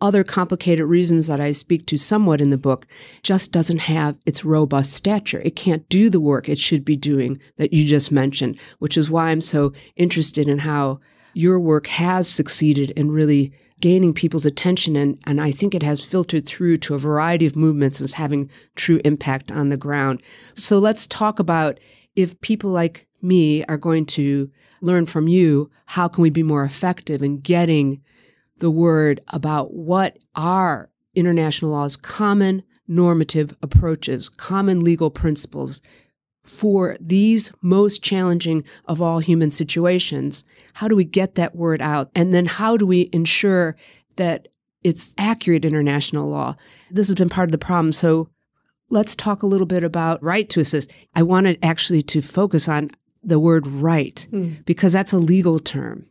other 0.00 0.24
complicated 0.24 0.86
reasons 0.86 1.26
that 1.26 1.40
I 1.40 1.52
speak 1.52 1.86
to 1.86 1.98
somewhat 1.98 2.40
in 2.40 2.50
the 2.50 2.58
book, 2.58 2.86
just 3.22 3.52
doesn't 3.52 3.80
have 3.80 4.16
its 4.24 4.44
robust 4.44 4.90
stature. 4.90 5.42
It 5.44 5.56
can't 5.56 5.88
do 5.88 6.08
the 6.08 6.20
work 6.20 6.48
it 6.48 6.58
should 6.58 6.84
be 6.84 6.96
doing 6.96 7.38
that 7.56 7.72
you 7.72 7.84
just 7.84 8.10
mentioned, 8.10 8.58
which 8.78 8.96
is 8.96 9.10
why 9.10 9.28
I'm 9.28 9.42
so 9.42 9.72
interested 9.96 10.48
in 10.48 10.58
how 10.58 11.00
your 11.34 11.60
work 11.60 11.86
has 11.88 12.28
succeeded 12.28 12.90
in 12.92 13.10
really 13.10 13.52
gaining 13.80 14.14
people's 14.14 14.46
attention 14.46 14.96
and, 14.96 15.18
and 15.26 15.40
I 15.40 15.50
think 15.50 15.74
it 15.74 15.82
has 15.82 16.04
filtered 16.04 16.46
through 16.46 16.78
to 16.78 16.94
a 16.94 16.98
variety 16.98 17.46
of 17.46 17.56
movements 17.56 18.00
as 18.00 18.14
having 18.14 18.50
true 18.76 19.00
impact 19.04 19.50
on 19.50 19.68
the 19.68 19.76
ground. 19.76 20.22
So 20.54 20.78
let's 20.78 21.06
talk 21.06 21.38
about 21.38 21.80
if 22.16 22.40
people 22.40 22.70
like 22.70 23.06
me 23.22 23.64
are 23.64 23.78
going 23.78 24.06
to 24.06 24.50
learn 24.80 25.06
from 25.06 25.28
you, 25.28 25.70
how 25.86 26.08
can 26.08 26.22
we 26.22 26.30
be 26.30 26.42
more 26.42 26.64
effective 26.64 27.22
in 27.22 27.40
getting 27.40 28.02
the 28.58 28.70
word 28.70 29.20
about 29.28 29.72
what 29.72 30.18
are 30.34 30.90
international 31.14 31.72
law's 31.72 31.96
common 31.96 32.62
normative 32.86 33.56
approaches, 33.62 34.28
common 34.28 34.80
legal 34.80 35.10
principles 35.10 35.80
for 36.42 36.96
these 37.00 37.52
most 37.62 38.02
challenging 38.02 38.64
of 38.86 39.00
all 39.00 39.20
human 39.20 39.50
situations. 39.50 40.44
How 40.74 40.88
do 40.88 40.96
we 40.96 41.04
get 41.04 41.34
that 41.36 41.54
word 41.54 41.82
out? 41.82 42.10
And 42.14 42.32
then 42.34 42.46
how 42.46 42.76
do 42.76 42.86
we 42.86 43.10
ensure 43.12 43.76
that 44.16 44.48
it's 44.82 45.10
accurate 45.18 45.64
international 45.64 46.28
law? 46.28 46.56
This 46.90 47.08
has 47.08 47.16
been 47.16 47.28
part 47.28 47.48
of 47.48 47.52
the 47.52 47.58
problem. 47.58 47.92
So 47.92 48.28
let's 48.88 49.14
talk 49.14 49.42
a 49.42 49.46
little 49.46 49.66
bit 49.66 49.84
about 49.84 50.22
right 50.22 50.48
to 50.50 50.60
assist. 50.60 50.90
I 51.14 51.22
wanted 51.22 51.58
actually 51.62 52.02
to 52.02 52.22
focus 52.22 52.68
on 52.68 52.90
the 53.22 53.38
word 53.38 53.66
right 53.66 54.26
mm. 54.30 54.64
because 54.64 54.92
that's 54.92 55.12
a 55.12 55.18
legal 55.18 55.58
term 55.58 56.06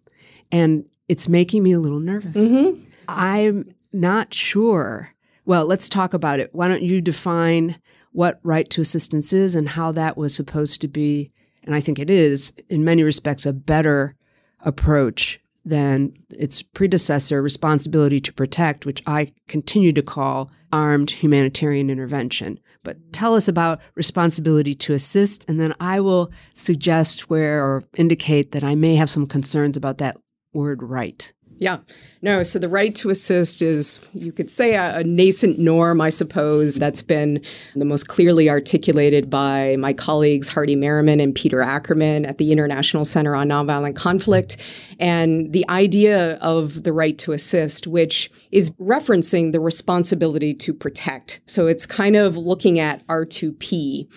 and 0.51 0.85
it's 1.07 1.27
making 1.27 1.63
me 1.63 1.71
a 1.71 1.79
little 1.79 1.99
nervous. 1.99 2.35
Mm-hmm. 2.35 2.81
I'm 3.07 3.69
not 3.91 4.33
sure. 4.33 5.09
Well, 5.45 5.65
let's 5.65 5.89
talk 5.89 6.13
about 6.13 6.39
it. 6.39 6.53
Why 6.53 6.67
don't 6.67 6.83
you 6.83 7.01
define 7.01 7.79
what 8.11 8.39
right 8.43 8.69
to 8.69 8.81
assistance 8.81 9.33
is 9.33 9.55
and 9.55 9.69
how 9.69 9.91
that 9.93 10.17
was 10.17 10.35
supposed 10.35 10.81
to 10.81 10.87
be, 10.87 11.31
and 11.63 11.73
I 11.73 11.81
think 11.81 11.99
it 11.99 12.09
is, 12.09 12.53
in 12.69 12.83
many 12.83 13.03
respects, 13.03 13.45
a 13.45 13.53
better 13.53 14.15
approach 14.61 15.39
than 15.65 16.13
its 16.31 16.61
predecessor, 16.61 17.41
responsibility 17.41 18.19
to 18.19 18.33
protect, 18.33 18.85
which 18.85 19.03
I 19.05 19.31
continue 19.47 19.91
to 19.93 20.01
call 20.01 20.51
armed 20.71 21.11
humanitarian 21.11 21.89
intervention. 21.89 22.59
But 22.83 23.11
tell 23.11 23.35
us 23.35 23.47
about 23.47 23.79
responsibility 23.95 24.73
to 24.75 24.93
assist, 24.93 25.47
and 25.49 25.59
then 25.59 25.73
I 25.79 25.99
will 25.99 26.31
suggest 26.53 27.29
where 27.29 27.63
or 27.63 27.83
indicate 27.97 28.51
that 28.51 28.63
I 28.63 28.75
may 28.75 28.95
have 28.95 29.09
some 29.09 29.27
concerns 29.27 29.75
about 29.75 29.97
that 29.97 30.17
word 30.53 30.81
right. 30.81 31.31
Yeah. 31.59 31.79
No, 32.21 32.43
so 32.43 32.59
the 32.59 32.67
right 32.67 32.93
to 32.95 33.09
assist 33.09 33.61
is, 33.61 33.99
you 34.13 34.31
could 34.33 34.51
say, 34.51 34.75
a, 34.75 34.97
a, 34.97 35.03
nascent 35.03 35.57
norm, 35.57 36.01
I 36.01 36.09
suppose, 36.09 36.75
that's 36.75 37.01
been 37.01 37.41
the 37.75 37.85
most 37.85 38.09
clearly 38.09 38.49
articulated 38.49 39.29
by 39.29 39.77
my 39.77 39.93
colleagues 39.93 40.49
Hardy 40.49 40.75
Merriman 40.75 41.21
and 41.21 41.33
Peter 41.33 41.61
Ackerman 41.61 42.25
at 42.25 42.37
the 42.37 42.51
International 42.51 43.05
Center 43.05 43.35
on 43.35 43.47
Nonviolent 43.47 43.95
Conflict. 43.95 44.57
And 44.99 45.53
the 45.53 45.67
idea 45.69 46.35
of 46.35 46.83
the 46.83 46.91
right 46.91 47.17
to 47.19 47.31
assist, 47.31 47.87
which 47.87 48.29
is 48.51 48.71
referencing 48.71 49.51
the 49.51 49.59
responsibility 49.59 50.53
to 50.55 50.73
protect. 50.73 51.39
So 51.45 51.67
it's 51.67 51.85
kind 51.85 52.15
of 52.15 52.35
looking 52.35 52.79
at 52.79 53.05
R2P 53.07 54.07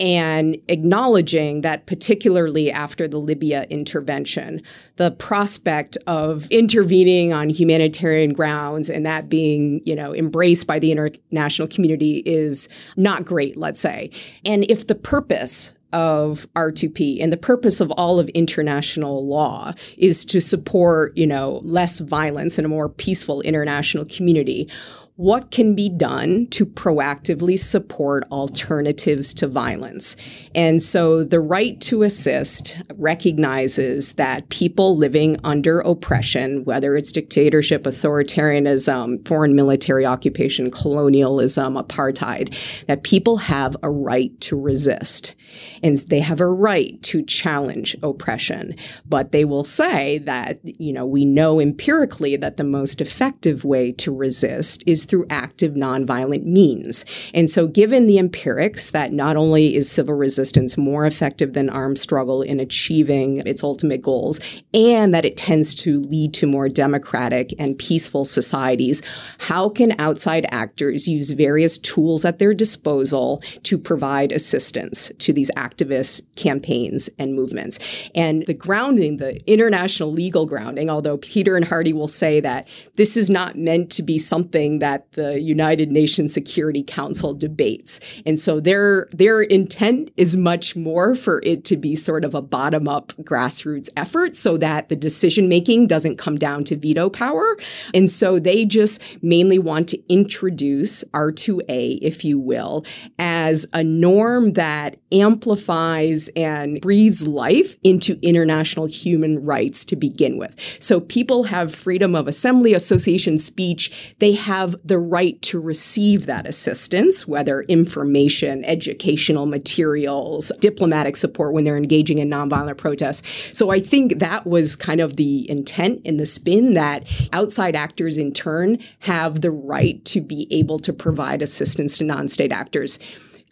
and 0.00 0.56
acknowledging 0.68 1.60
that, 1.60 1.86
particularly 1.86 2.72
after 2.72 3.06
the 3.06 3.18
Libya 3.18 3.66
intervention, 3.70 4.62
the 4.96 5.12
prospect 5.12 5.96
of 6.06 6.50
intervening 6.50 7.32
on 7.32 7.48
humanitarian 7.48 8.32
grounds 8.32 8.90
and 8.90 9.06
that 9.06 9.28
being, 9.28 9.80
you 9.84 9.94
know, 9.94 10.14
embraced 10.14 10.66
by 10.66 10.78
the 10.78 10.90
international 10.90 11.68
community 11.68 12.18
is 12.26 12.68
not 12.96 13.24
great, 13.24 13.56
let's 13.56 13.80
say. 13.80 14.10
And 14.44 14.64
if 14.68 14.88
the 14.88 14.94
purpose 14.94 15.74
of 15.92 16.46
R2P 16.54 17.22
and 17.22 17.32
the 17.32 17.36
purpose 17.36 17.80
of 17.80 17.90
all 17.92 18.18
of 18.18 18.28
international 18.30 19.26
law 19.26 19.72
is 19.96 20.24
to 20.26 20.40
support, 20.40 21.16
you 21.16 21.26
know, 21.26 21.60
less 21.64 22.00
violence 22.00 22.58
and 22.58 22.64
a 22.64 22.68
more 22.68 22.88
peaceful 22.88 23.40
international 23.42 24.04
community 24.04 24.68
what 25.16 25.50
can 25.50 25.74
be 25.74 25.88
done 25.88 26.46
to 26.48 26.64
proactively 26.64 27.58
support 27.58 28.24
alternatives 28.32 29.34
to 29.34 29.46
violence. 29.46 30.16
And 30.54 30.82
so 30.82 31.22
the 31.22 31.40
right 31.40 31.78
to 31.82 32.02
assist 32.02 32.78
recognizes 32.94 34.14
that 34.14 34.48
people 34.48 34.96
living 34.96 35.36
under 35.44 35.80
oppression, 35.80 36.64
whether 36.64 36.96
it's 36.96 37.12
dictatorship, 37.12 37.84
authoritarianism, 37.84 39.26
foreign 39.28 39.54
military 39.54 40.06
occupation, 40.06 40.70
colonialism, 40.70 41.74
apartheid, 41.74 42.56
that 42.86 43.02
people 43.02 43.36
have 43.36 43.76
a 43.82 43.90
right 43.90 44.38
to 44.40 44.58
resist. 44.58 45.34
And 45.82 45.96
they 45.98 46.20
have 46.20 46.40
a 46.40 46.46
right 46.46 47.02
to 47.04 47.22
challenge 47.22 47.96
oppression. 48.02 48.74
But 49.06 49.32
they 49.32 49.44
will 49.44 49.64
say 49.64 50.18
that, 50.18 50.58
you 50.62 50.92
know, 50.92 51.06
we 51.06 51.24
know 51.24 51.60
empirically 51.60 52.36
that 52.36 52.56
the 52.56 52.64
most 52.64 53.00
effective 53.00 53.64
way 53.64 53.92
to 53.92 54.14
resist 54.14 54.82
is 54.86 55.04
through 55.04 55.26
active 55.30 55.72
nonviolent 55.72 56.44
means. 56.44 57.04
And 57.34 57.50
so, 57.50 57.66
given 57.66 58.06
the 58.06 58.18
empirics 58.18 58.90
that 58.90 59.12
not 59.12 59.36
only 59.36 59.74
is 59.74 59.90
civil 59.90 60.14
resistance 60.14 60.76
more 60.76 61.06
effective 61.06 61.52
than 61.52 61.70
armed 61.70 61.98
struggle 61.98 62.42
in 62.42 62.60
achieving 62.60 63.38
its 63.46 63.62
ultimate 63.62 64.02
goals, 64.02 64.40
and 64.74 65.14
that 65.14 65.24
it 65.24 65.36
tends 65.36 65.74
to 65.74 66.00
lead 66.00 66.34
to 66.34 66.46
more 66.46 66.68
democratic 66.68 67.54
and 67.58 67.78
peaceful 67.78 68.24
societies, 68.24 69.02
how 69.38 69.68
can 69.68 69.98
outside 69.98 70.46
actors 70.50 71.08
use 71.08 71.30
various 71.30 71.78
tools 71.78 72.24
at 72.24 72.38
their 72.38 72.54
disposal 72.54 73.40
to 73.62 73.78
provide 73.78 74.32
assistance 74.32 75.10
to 75.18 75.32
these 75.42 75.50
activist 75.56 76.22
campaigns 76.36 77.10
and 77.18 77.34
movements? 77.34 77.80
And 78.14 78.46
the 78.46 78.54
grounding, 78.54 79.16
the 79.16 79.44
international 79.50 80.12
legal 80.12 80.46
grounding, 80.46 80.88
although 80.88 81.16
Peter 81.16 81.56
and 81.56 81.64
Hardy 81.64 81.92
will 81.92 82.06
say 82.06 82.38
that 82.40 82.68
this 82.94 83.16
is 83.16 83.28
not 83.28 83.58
meant 83.58 83.90
to 83.90 84.02
be 84.04 84.18
something 84.18 84.78
that 84.78 85.10
the 85.12 85.40
United 85.40 85.90
Nations 85.90 86.32
Security 86.32 86.84
Council 86.84 87.34
debates. 87.34 87.98
And 88.24 88.38
so 88.38 88.60
their 88.60 89.08
their 89.12 89.42
intent 89.42 90.12
is 90.16 90.36
much 90.36 90.76
more 90.76 91.16
for 91.16 91.40
it 91.42 91.64
to 91.64 91.76
be 91.76 91.96
sort 91.96 92.24
of 92.24 92.34
a 92.34 92.42
bottom-up 92.42 93.12
grassroots 93.22 93.88
effort 93.96 94.36
so 94.36 94.56
that 94.58 94.88
the 94.88 94.96
decision 94.96 95.48
making 95.48 95.88
doesn't 95.88 96.18
come 96.18 96.36
down 96.36 96.62
to 96.64 96.76
veto 96.76 97.10
power. 97.10 97.56
And 97.94 98.08
so 98.08 98.38
they 98.38 98.64
just 98.64 99.02
mainly 99.22 99.58
want 99.58 99.88
to 99.88 100.12
introduce 100.12 101.02
R2A, 101.12 101.98
if 102.00 102.24
you 102.24 102.38
will, 102.38 102.84
as 103.18 103.66
a 103.72 103.82
norm 103.82 104.52
that 104.52 104.96
amplifies 105.32 106.28
and 106.36 106.78
breathes 106.82 107.26
life 107.26 107.76
into 107.82 108.18
international 108.20 108.84
human 108.84 109.42
rights 109.42 109.82
to 109.82 109.96
begin 109.96 110.36
with. 110.36 110.54
So 110.78 111.00
people 111.00 111.44
have 111.44 111.74
freedom 111.74 112.14
of 112.14 112.28
assembly, 112.28 112.74
association, 112.74 113.38
speech. 113.38 114.14
They 114.18 114.32
have 114.32 114.76
the 114.84 114.98
right 114.98 115.40
to 115.42 115.58
receive 115.58 116.26
that 116.26 116.46
assistance, 116.46 117.26
whether 117.26 117.62
information, 117.62 118.62
educational 118.64 119.46
materials, 119.46 120.52
diplomatic 120.60 121.16
support 121.16 121.54
when 121.54 121.64
they're 121.64 121.78
engaging 121.78 122.18
in 122.18 122.28
nonviolent 122.28 122.76
protests. 122.76 123.22
So 123.54 123.70
I 123.70 123.80
think 123.80 124.18
that 124.18 124.46
was 124.46 124.76
kind 124.76 125.00
of 125.00 125.16
the 125.16 125.48
intent 125.50 126.02
and 126.04 126.20
the 126.20 126.26
spin 126.26 126.74
that 126.74 127.06
outside 127.32 127.74
actors 127.74 128.18
in 128.18 128.34
turn 128.34 128.78
have 129.00 129.40
the 129.40 129.50
right 129.50 130.04
to 130.04 130.20
be 130.20 130.46
able 130.50 130.78
to 130.80 130.92
provide 130.92 131.40
assistance 131.40 131.96
to 131.98 132.04
non-state 132.04 132.52
actors. 132.52 132.98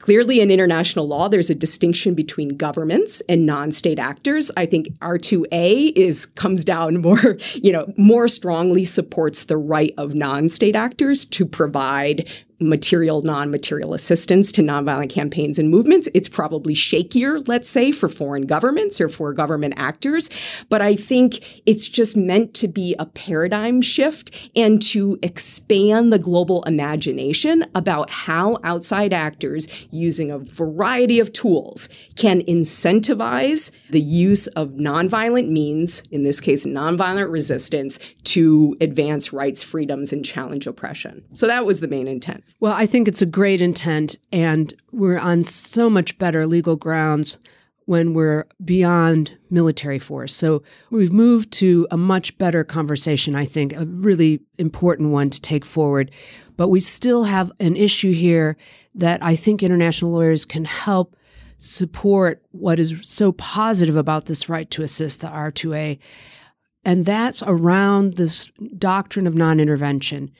Clearly, 0.00 0.40
in 0.40 0.50
international 0.50 1.06
law, 1.06 1.28
there's 1.28 1.50
a 1.50 1.54
distinction 1.54 2.14
between 2.14 2.56
governments 2.56 3.20
and 3.28 3.44
non-state 3.44 3.98
actors. 3.98 4.50
I 4.56 4.64
think 4.64 4.88
R2A 5.00 5.92
is 5.94 6.24
comes 6.24 6.64
down 6.64 7.02
more, 7.02 7.36
you 7.54 7.70
know, 7.70 7.92
more 7.96 8.26
strongly 8.26 8.84
supports 8.84 9.44
the 9.44 9.58
right 9.58 9.92
of 9.98 10.14
non-state 10.14 10.74
actors 10.74 11.26
to 11.26 11.44
provide 11.44 12.30
material, 12.61 13.23
non 13.23 13.51
material 13.51 13.94
assistance 13.94 14.53
to 14.53 14.62
nonviolent 14.62 15.11
campaigns 15.11 15.59
and 15.59 15.70
movements. 15.70 16.09
It's 16.14 16.29
probably 16.29 16.75
shakier, 16.75 17.46
let's 17.49 17.68
say, 17.68 17.92
for 17.92 18.09
foreign 18.09 18.46
governments 18.46 19.01
or 19.01 19.09
for 19.09 19.33
government 19.33 19.75
actors. 19.77 20.31
But 20.68 20.83
I 20.83 20.94
think 20.94 21.62
it's 21.66 21.88
just 21.88 22.16
meant 22.16 22.55
to 22.55 22.68
be 22.68 22.94
a 22.99 23.07
paradigm 23.07 23.81
shift 23.81 24.31
and 24.55 24.83
to 24.83 25.18
expand 25.23 26.12
the 26.12 26.18
global 26.18 26.62
imagination 26.64 27.64
about 27.75 28.11
how 28.11 28.59
outside 28.62 29.12
actors 29.12 29.66
using 29.90 30.31
a 30.31 30.38
variety 30.38 31.18
of 31.20 31.33
tools 31.33 31.88
can 32.16 32.42
incentivize 32.42 33.70
the 33.90 34.01
use 34.01 34.46
of 34.49 34.70
nonviolent 34.70 35.49
means, 35.49 36.03
in 36.11 36.23
this 36.23 36.40
case, 36.40 36.66
nonviolent 36.66 37.31
resistance, 37.31 37.99
to 38.25 38.77
advance 38.81 39.33
rights, 39.33 39.62
freedoms, 39.62 40.12
and 40.12 40.25
challenge 40.25 40.66
oppression. 40.66 41.25
So 41.33 41.46
that 41.46 41.64
was 41.64 41.81
the 41.81 41.88
main 41.88 42.07
intent. 42.07 42.44
Well, 42.58 42.72
I 42.72 42.86
think 42.86 43.08
it's 43.08 43.22
a 43.22 43.26
great 43.26 43.60
intent, 43.60 44.16
and 44.32 44.74
we're 44.92 45.18
on 45.18 45.44
so 45.44 45.88
much 45.88 46.18
better 46.18 46.46
legal 46.46 46.76
grounds 46.76 47.38
when 47.90 48.14
we're 48.14 48.46
beyond 48.64 49.36
military 49.50 49.98
force. 49.98 50.34
So 50.34 50.62
we've 50.90 51.12
moved 51.12 51.50
to 51.54 51.88
a 51.90 51.96
much 51.96 52.38
better 52.38 52.62
conversation, 52.62 53.34
I 53.34 53.44
think, 53.44 53.72
a 53.74 53.84
really 53.86 54.40
important 54.58 55.10
one 55.10 55.28
to 55.30 55.40
take 55.40 55.64
forward. 55.64 56.12
But 56.56 56.68
we 56.68 56.78
still 56.78 57.24
have 57.24 57.50
an 57.58 57.74
issue 57.74 58.12
here 58.12 58.56
that 58.94 59.22
I 59.24 59.34
think 59.34 59.62
international 59.62 60.12
lawyers 60.12 60.44
can 60.44 60.66
help 60.66 61.16
support 61.58 62.42
what 62.52 62.78
is 62.78 62.94
so 63.02 63.32
positive 63.32 63.96
about 63.96 64.26
this 64.26 64.48
right 64.48 64.70
to 64.70 64.82
assist 64.82 65.20
the 65.20 65.26
R2A. 65.26 65.98
And 66.84 67.04
that's 67.04 67.42
around 67.42 68.14
this 68.14 68.50
doctrine 68.78 69.26
of 69.26 69.34
non 69.34 69.58
intervention. 69.58 70.30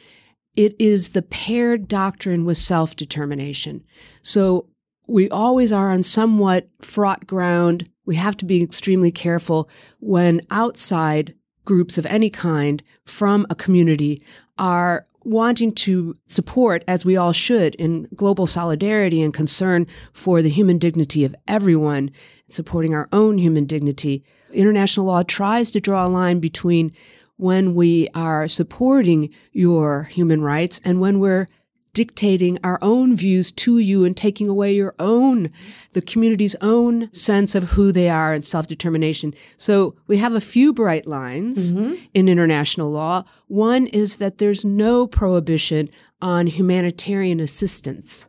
It 0.57 0.75
is 0.79 1.11
the 1.11 1.23
paired 1.23 1.89
doctrine 1.89 2.45
with 2.45 2.59
self 2.59 2.97
determination. 2.97 3.85
So 4.23 4.67
we 5.07 5.29
always 5.31 5.73
are 5.73 5.91
on 5.91 6.03
somewhat 6.03 6.69
fraught 6.81 7.27
ground. 7.27 7.89
We 8.07 8.17
have 8.17 8.37
to 8.39 8.45
be 8.45 8.63
extremely 8.63 9.11
careful 9.11 9.69
when 10.01 10.41
outside 10.51 11.35
groups 11.65 11.99
of 11.99 12.07
any 12.07 12.31
kind 12.31 12.83
from 13.05 13.47
a 13.51 13.55
community 13.55 14.23
are 14.59 15.07
wanting 15.25 15.73
to 15.73 16.17
support, 16.27 16.83
as 16.89 17.05
we 17.05 17.17
all 17.17 17.33
should, 17.33 17.75
in 17.75 18.09
global 18.15 18.47
solidarity 18.47 19.23
and 19.23 19.35
concern 19.35 19.87
for 20.13 20.43
the 20.43 20.49
human 20.49 20.79
dignity 20.79 21.25
of 21.25 21.35
everyone, 21.47 22.11
supporting 22.49 22.95
our 22.95 23.09
own 23.13 23.39
human 23.39 23.67
dignity, 23.67 24.25
international 24.53 25.07
law 25.07 25.23
tries 25.23 25.71
to 25.71 25.81
draw 25.81 26.07
a 26.07 26.09
line 26.09 26.41
between 26.41 26.93
when 27.40 27.74
we 27.74 28.09
are 28.14 28.46
supporting 28.46 29.31
your 29.53 30.05
human 30.05 30.42
rights 30.42 30.81
and 30.85 31.00
when 31.00 31.18
we're 31.18 31.48
dictating 31.92 32.59
our 32.62 32.79
own 32.83 33.16
views 33.16 33.50
to 33.50 33.79
you 33.79 34.05
and 34.05 34.16
taking 34.16 34.48
away 34.48 34.72
your 34.72 34.94
own, 34.98 35.50
the 35.92 36.03
community's 36.03 36.55
own 36.61 37.12
sense 37.12 37.55
of 37.55 37.70
who 37.70 37.92
they 37.92 38.09
are 38.09 38.33
and 38.33 38.44
self 38.44 38.66
determination. 38.66 39.35
So 39.57 39.96
we 40.07 40.18
have 40.18 40.35
a 40.35 40.40
few 40.40 40.72
bright 40.72 41.07
lines 41.07 41.72
mm-hmm. 41.72 42.03
in 42.14 42.29
international 42.29 42.90
law. 42.90 43.24
One 43.48 43.87
is 43.88 44.18
that 44.18 44.38
there's 44.38 44.64
no 44.64 45.07
prohibition 45.07 45.90
on 46.22 46.46
humanitarian 46.46 47.40
assistance. 47.40 48.29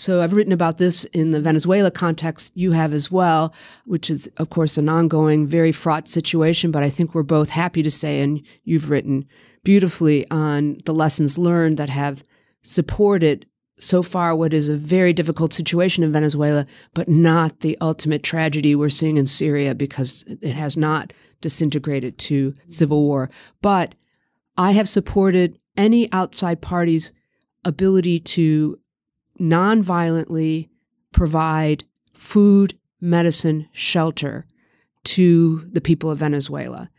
So 0.00 0.22
I've 0.22 0.32
written 0.32 0.54
about 0.54 0.78
this 0.78 1.04
in 1.04 1.32
the 1.32 1.42
Venezuela 1.42 1.90
context. 1.90 2.52
You 2.54 2.72
have 2.72 2.94
as 2.94 3.10
well, 3.10 3.52
which 3.84 4.08
is, 4.08 4.30
of 4.38 4.48
course, 4.48 4.78
an 4.78 4.88
ongoing, 4.88 5.46
very 5.46 5.72
fraught 5.72 6.08
situation. 6.08 6.70
But 6.70 6.82
I 6.82 6.88
think 6.88 7.14
we're 7.14 7.22
both 7.22 7.50
happy 7.50 7.82
to 7.82 7.90
say, 7.90 8.22
and 8.22 8.40
you've 8.64 8.88
written 8.88 9.26
beautifully 9.62 10.26
on 10.30 10.78
the 10.86 10.94
lessons 10.94 11.36
learned 11.36 11.76
that 11.76 11.90
have 11.90 12.24
supported 12.62 13.44
so 13.78 14.02
far 14.02 14.34
what 14.34 14.54
is 14.54 14.70
a 14.70 14.76
very 14.76 15.12
difficult 15.12 15.52
situation 15.52 16.02
in 16.02 16.12
Venezuela, 16.12 16.64
but 16.94 17.06
not 17.06 17.60
the 17.60 17.76
ultimate 17.82 18.22
tragedy 18.22 18.74
we're 18.74 18.88
seeing 18.88 19.18
in 19.18 19.26
Syria 19.26 19.74
because 19.74 20.24
it 20.40 20.54
has 20.54 20.78
not 20.78 21.12
disintegrated 21.42 22.16
to 22.16 22.54
civil 22.68 23.02
war. 23.02 23.28
But 23.60 23.94
I 24.56 24.72
have 24.72 24.88
supported 24.88 25.58
any 25.76 26.10
outside 26.10 26.62
party's 26.62 27.12
ability 27.66 28.20
to 28.20 28.79
nonviolently 29.40 30.68
provide 31.12 31.84
food, 32.14 32.78
medicine, 33.00 33.68
shelter 33.72 34.46
to 35.02 35.66
the 35.72 35.80
people 35.80 36.10
of 36.10 36.18
Venezuela, 36.18 36.90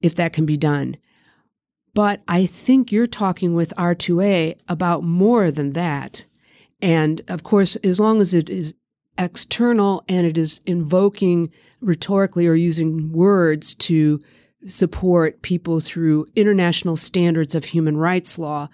if 0.00 0.14
that 0.14 0.32
can 0.32 0.46
be 0.46 0.56
done. 0.56 0.96
But 1.94 2.22
I 2.28 2.46
think 2.46 2.92
you're 2.92 3.06
talking 3.06 3.54
with 3.54 3.74
R2A 3.76 4.56
about 4.68 5.02
more 5.02 5.50
than 5.50 5.72
that. 5.72 6.26
And 6.80 7.20
of 7.26 7.42
course, 7.42 7.76
as 7.76 7.98
long 7.98 8.20
as 8.20 8.32
it 8.32 8.48
is 8.48 8.74
external 9.18 10.04
and 10.08 10.24
it 10.24 10.38
is 10.38 10.60
invoking 10.64 11.50
rhetorically 11.80 12.46
or 12.46 12.54
using 12.54 13.10
words 13.12 13.74
to 13.74 14.20
support 14.68 15.42
people 15.42 15.80
through 15.80 16.26
international 16.36 16.96
standards 16.96 17.54
of 17.54 17.64
human 17.64 17.96
rights 17.96 18.38
law, 18.38 18.68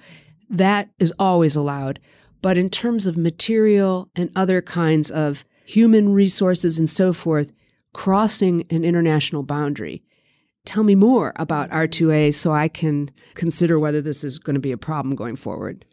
that 0.50 0.90
is 0.98 1.12
always 1.18 1.56
allowed. 1.56 2.00
But 2.44 2.58
in 2.58 2.68
terms 2.68 3.06
of 3.06 3.16
material 3.16 4.10
and 4.14 4.30
other 4.36 4.60
kinds 4.60 5.10
of 5.10 5.46
human 5.64 6.12
resources 6.12 6.78
and 6.78 6.90
so 6.90 7.14
forth, 7.14 7.52
crossing 7.94 8.66
an 8.68 8.84
international 8.84 9.42
boundary 9.42 10.02
Tell 10.64 10.82
me 10.82 10.94
more 10.94 11.32
about 11.36 11.70
R2A 11.70 12.34
so 12.34 12.52
I 12.52 12.68
can 12.68 13.10
consider 13.34 13.78
whether 13.78 14.00
this 14.00 14.24
is 14.24 14.38
going 14.38 14.54
to 14.54 14.60
be 14.60 14.72
a 14.72 14.78
problem 14.78 15.14
going 15.14 15.36
forward. 15.36 15.84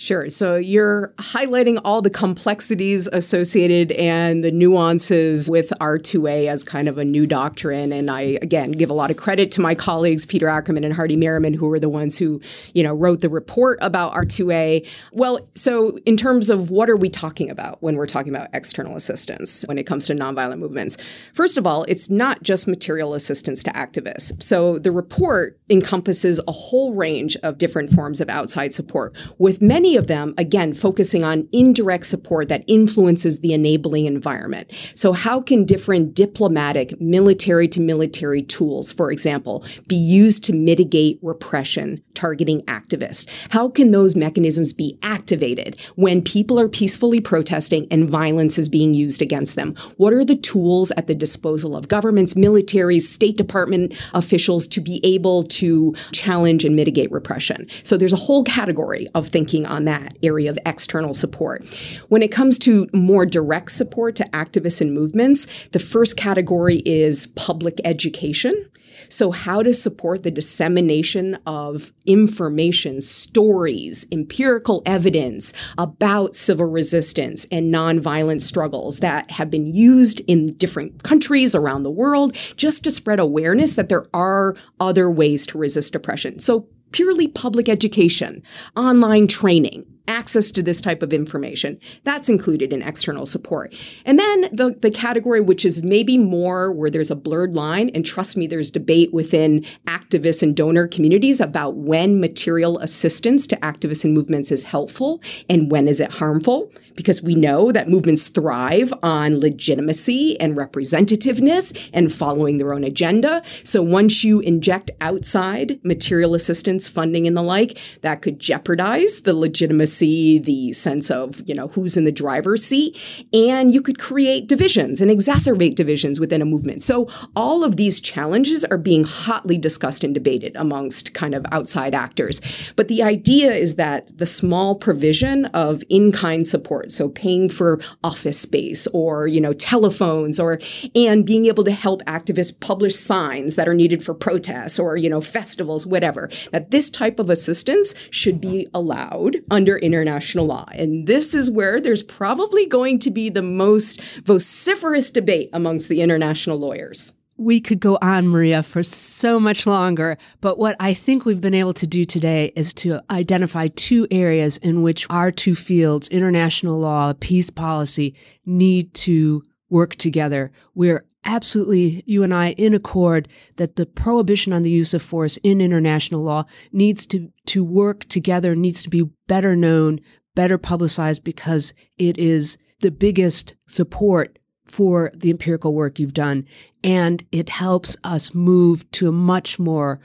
Sure. 0.00 0.30
So 0.30 0.54
you're 0.54 1.12
highlighting 1.16 1.80
all 1.84 2.02
the 2.02 2.08
complexities 2.08 3.08
associated 3.12 3.90
and 3.90 4.44
the 4.44 4.52
nuances 4.52 5.50
with 5.50 5.72
R2A 5.80 6.46
as 6.46 6.62
kind 6.62 6.86
of 6.86 6.98
a 6.98 7.04
new 7.04 7.26
doctrine. 7.26 7.90
And 7.90 8.08
I, 8.08 8.38
again, 8.40 8.70
give 8.70 8.90
a 8.90 8.92
lot 8.94 9.10
of 9.10 9.16
credit 9.16 9.50
to 9.52 9.60
my 9.60 9.74
colleagues, 9.74 10.24
Peter 10.24 10.46
Ackerman 10.48 10.84
and 10.84 10.94
Hardy 10.94 11.16
Merriman, 11.16 11.52
who 11.52 11.66
were 11.66 11.80
the 11.80 11.88
ones 11.88 12.16
who, 12.16 12.40
you 12.74 12.84
know, 12.84 12.94
wrote 12.94 13.22
the 13.22 13.28
report 13.28 13.76
about 13.82 14.12
R2A. 14.12 14.86
Well, 15.10 15.40
so 15.56 15.98
in 16.06 16.16
terms 16.16 16.48
of 16.48 16.70
what 16.70 16.88
are 16.88 16.96
we 16.96 17.10
talking 17.10 17.50
about 17.50 17.82
when 17.82 17.96
we're 17.96 18.06
talking 18.06 18.32
about 18.32 18.50
external 18.52 18.94
assistance 18.94 19.64
when 19.66 19.78
it 19.78 19.84
comes 19.84 20.06
to 20.06 20.14
nonviolent 20.14 20.60
movements? 20.60 20.96
First 21.34 21.56
of 21.56 21.66
all, 21.66 21.82
it's 21.88 22.08
not 22.08 22.40
just 22.44 22.68
material 22.68 23.14
assistance 23.14 23.64
to 23.64 23.70
activists. 23.70 24.40
So 24.40 24.78
the 24.78 24.92
report 24.92 25.58
encompasses 25.68 26.40
a 26.46 26.52
whole 26.52 26.94
range 26.94 27.36
of 27.42 27.58
different 27.58 27.90
forms 27.90 28.20
of 28.20 28.28
outside 28.28 28.72
support 28.72 29.12
with 29.38 29.60
many 29.60 29.87
many 29.88 29.96
of 29.96 30.06
them, 30.06 30.34
again, 30.36 30.74
focusing 30.74 31.24
on 31.24 31.48
indirect 31.50 32.04
support 32.04 32.48
that 32.48 32.62
influences 32.66 33.40
the 33.40 33.54
enabling 33.54 34.04
environment. 34.04 34.70
So, 34.94 35.14
how 35.14 35.40
can 35.40 35.64
different 35.64 36.14
diplomatic, 36.14 37.00
military 37.00 37.68
to 37.68 37.80
military 37.80 38.42
tools, 38.42 38.92
for 38.92 39.10
example, 39.10 39.64
be 39.86 39.96
used 39.96 40.44
to 40.44 40.52
mitigate 40.52 41.18
repression 41.22 42.02
targeting 42.12 42.60
activists? 42.66 43.26
How 43.48 43.70
can 43.70 43.92
those 43.92 44.14
mechanisms 44.14 44.74
be 44.74 44.98
activated 45.02 45.80
when 45.96 46.20
people 46.20 46.60
are 46.60 46.68
peacefully 46.68 47.22
protesting 47.22 47.86
and 47.90 48.10
violence 48.10 48.58
is 48.58 48.68
being 48.68 48.92
used 48.92 49.22
against 49.22 49.56
them? 49.56 49.74
What 49.96 50.12
are 50.12 50.24
the 50.24 50.36
tools 50.36 50.92
at 50.98 51.06
the 51.06 51.14
disposal 51.14 51.74
of 51.74 51.88
governments, 51.88 52.34
militaries, 52.34 53.02
State 53.02 53.38
Department 53.38 53.94
officials 54.12 54.68
to 54.68 54.82
be 54.82 55.00
able 55.02 55.44
to 55.44 55.94
challenge 56.12 56.66
and 56.66 56.76
mitigate 56.76 57.10
repression? 57.10 57.66
So, 57.84 57.96
there's 57.96 58.12
a 58.12 58.16
whole 58.16 58.44
category 58.44 59.08
of 59.14 59.28
thinking 59.28 59.64
on 59.64 59.77
on 59.78 59.84
that 59.84 60.18
area 60.24 60.50
of 60.50 60.58
external 60.66 61.14
support. 61.14 61.64
When 62.08 62.20
it 62.20 62.32
comes 62.32 62.58
to 62.60 62.88
more 62.92 63.24
direct 63.24 63.70
support 63.70 64.16
to 64.16 64.24
activists 64.30 64.80
and 64.80 64.92
movements, 64.92 65.46
the 65.70 65.78
first 65.78 66.16
category 66.16 66.82
is 66.84 67.28
public 67.28 67.80
education. 67.84 68.68
So, 69.08 69.30
how 69.30 69.62
to 69.62 69.72
support 69.72 70.24
the 70.24 70.32
dissemination 70.32 71.38
of 71.46 71.92
information, 72.04 73.00
stories, 73.00 74.04
empirical 74.10 74.82
evidence 74.84 75.52
about 75.78 76.34
civil 76.34 76.66
resistance 76.66 77.46
and 77.52 77.72
nonviolent 77.72 78.42
struggles 78.42 78.98
that 78.98 79.30
have 79.30 79.48
been 79.48 79.72
used 79.72 80.20
in 80.26 80.54
different 80.54 81.04
countries 81.04 81.54
around 81.54 81.84
the 81.84 81.90
world 81.90 82.36
just 82.56 82.82
to 82.84 82.90
spread 82.90 83.20
awareness 83.20 83.74
that 83.74 83.88
there 83.88 84.06
are 84.12 84.56
other 84.80 85.08
ways 85.08 85.46
to 85.46 85.58
resist 85.58 85.94
oppression. 85.94 86.40
So, 86.40 86.68
purely 86.92 87.28
public 87.28 87.68
education, 87.68 88.42
online 88.76 89.26
training, 89.26 89.84
access 90.08 90.50
to 90.52 90.62
this 90.62 90.80
type 90.80 91.02
of 91.02 91.12
information. 91.12 91.78
That's 92.04 92.28
included 92.28 92.72
in 92.72 92.82
external 92.82 93.26
support. 93.26 93.74
And 94.04 94.18
then 94.18 94.48
the, 94.52 94.76
the 94.80 94.90
category, 94.90 95.40
which 95.40 95.64
is 95.64 95.84
maybe 95.84 96.18
more 96.18 96.72
where 96.72 96.90
there's 96.90 97.10
a 97.10 97.16
blurred 97.16 97.54
line, 97.54 97.90
and 97.90 98.04
trust 98.04 98.36
me, 98.36 98.46
there's 98.46 98.70
debate 98.70 99.12
within 99.12 99.64
activists 99.86 100.42
and 100.42 100.56
donor 100.56 100.88
communities 100.88 101.40
about 101.40 101.76
when 101.76 102.20
material 102.20 102.78
assistance 102.78 103.46
to 103.46 103.56
activists 103.56 104.04
and 104.04 104.14
movements 104.14 104.50
is 104.50 104.64
helpful 104.64 105.22
and 105.48 105.70
when 105.70 105.86
is 105.86 106.00
it 106.00 106.12
harmful 106.12 106.72
because 106.98 107.22
we 107.22 107.36
know 107.36 107.70
that 107.70 107.88
movements 107.88 108.26
thrive 108.26 108.92
on 109.04 109.38
legitimacy 109.38 110.38
and 110.40 110.56
representativeness 110.56 111.88
and 111.92 112.12
following 112.12 112.58
their 112.58 112.74
own 112.74 112.82
agenda. 112.82 113.40
So 113.62 113.82
once 113.82 114.24
you 114.24 114.40
inject 114.40 114.90
outside 115.00 115.78
material 115.84 116.34
assistance, 116.34 116.88
funding, 116.88 117.28
and 117.28 117.36
the 117.36 117.42
like, 117.42 117.78
that 118.02 118.20
could 118.20 118.40
jeopardize 118.40 119.20
the 119.20 119.32
legitimacy, 119.32 119.97
the 119.98 120.72
sense 120.72 121.10
of, 121.10 121.42
you 121.46 121.54
know, 121.54 121.68
who's 121.68 121.96
in 121.96 122.04
the 122.04 122.12
driver's 122.12 122.64
seat. 122.64 122.96
And 123.32 123.72
you 123.72 123.82
could 123.82 123.98
create 123.98 124.48
divisions 124.48 125.00
and 125.00 125.10
exacerbate 125.10 125.74
divisions 125.74 126.20
within 126.20 126.42
a 126.42 126.44
movement. 126.44 126.82
So 126.82 127.08
all 127.36 127.64
of 127.64 127.76
these 127.76 128.00
challenges 128.00 128.64
are 128.64 128.78
being 128.78 129.04
hotly 129.04 129.58
discussed 129.58 130.04
and 130.04 130.14
debated 130.14 130.56
amongst 130.56 131.14
kind 131.14 131.34
of 131.34 131.44
outside 131.52 131.94
actors. 131.94 132.40
But 132.76 132.88
the 132.88 133.02
idea 133.02 133.52
is 133.52 133.76
that 133.76 134.16
the 134.16 134.26
small 134.26 134.74
provision 134.74 135.46
of 135.46 135.82
in-kind 135.88 136.46
support 136.46 136.90
so 136.90 137.08
paying 137.08 137.48
for 137.48 137.80
office 138.04 138.38
space 138.38 138.86
or, 138.88 139.26
you 139.26 139.40
know, 139.40 139.52
telephones 139.52 140.38
or, 140.38 140.60
and 140.94 141.24
being 141.24 141.46
able 141.46 141.64
to 141.64 141.72
help 141.72 142.02
activists 142.04 142.58
publish 142.60 142.96
signs 142.96 143.56
that 143.56 143.68
are 143.68 143.74
needed 143.74 144.02
for 144.02 144.14
protests 144.14 144.78
or, 144.78 144.96
you 144.96 145.08
know, 145.08 145.20
festivals, 145.20 145.86
whatever, 145.86 146.30
that 146.52 146.70
this 146.70 146.90
type 146.90 147.18
of 147.18 147.30
assistance 147.30 147.94
should 148.10 148.40
be 148.40 148.66
allowed 148.74 149.36
under 149.50 149.76
international 149.92 150.46
law. 150.46 150.66
And 150.72 151.06
this 151.06 151.34
is 151.34 151.50
where 151.50 151.80
there's 151.80 152.02
probably 152.02 152.66
going 152.66 152.98
to 153.00 153.10
be 153.10 153.28
the 153.28 153.42
most 153.42 154.00
vociferous 154.24 155.10
debate 155.10 155.50
amongst 155.52 155.88
the 155.88 156.00
international 156.00 156.58
lawyers. 156.58 157.14
We 157.40 157.60
could 157.60 157.78
go 157.78 157.98
on, 158.02 158.26
Maria, 158.26 158.64
for 158.64 158.82
so 158.82 159.38
much 159.38 159.64
longer, 159.64 160.18
but 160.40 160.58
what 160.58 160.74
I 160.80 160.92
think 160.92 161.24
we've 161.24 161.40
been 161.40 161.54
able 161.54 161.74
to 161.74 161.86
do 161.86 162.04
today 162.04 162.52
is 162.56 162.74
to 162.74 163.00
identify 163.10 163.68
two 163.68 164.08
areas 164.10 164.56
in 164.56 164.82
which 164.82 165.06
our 165.08 165.30
two 165.30 165.54
fields, 165.54 166.08
international 166.08 166.80
law, 166.80 167.12
peace 167.20 167.48
policy, 167.48 168.16
need 168.44 168.92
to 168.94 169.44
work 169.70 169.94
together. 169.94 170.50
We're 170.74 171.04
absolutely, 171.28 172.02
you 172.06 172.22
and 172.24 172.34
I, 172.34 172.52
in 172.52 172.74
accord 172.74 173.28
that 173.56 173.76
the 173.76 173.86
prohibition 173.86 174.52
on 174.52 174.62
the 174.62 174.70
use 174.70 174.94
of 174.94 175.02
force 175.02 175.36
in 175.44 175.60
international 175.60 176.22
law 176.22 176.44
needs 176.72 177.06
to, 177.08 177.30
to 177.46 177.62
work 177.62 178.06
together, 178.06 178.56
needs 178.56 178.82
to 178.82 178.88
be 178.88 179.08
better 179.28 179.54
known, 179.54 180.00
better 180.34 180.58
publicized, 180.58 181.22
because 181.22 181.74
it 181.98 182.18
is 182.18 182.58
the 182.80 182.90
biggest 182.90 183.54
support 183.68 184.38
for 184.64 185.12
the 185.14 185.30
empirical 185.30 185.74
work 185.74 185.98
you've 185.98 186.14
done. 186.14 186.46
And 186.82 187.24
it 187.30 187.50
helps 187.50 187.96
us 188.04 188.34
move 188.34 188.90
to 188.92 189.08
a 189.08 189.12
much 189.12 189.58
more 189.58 190.00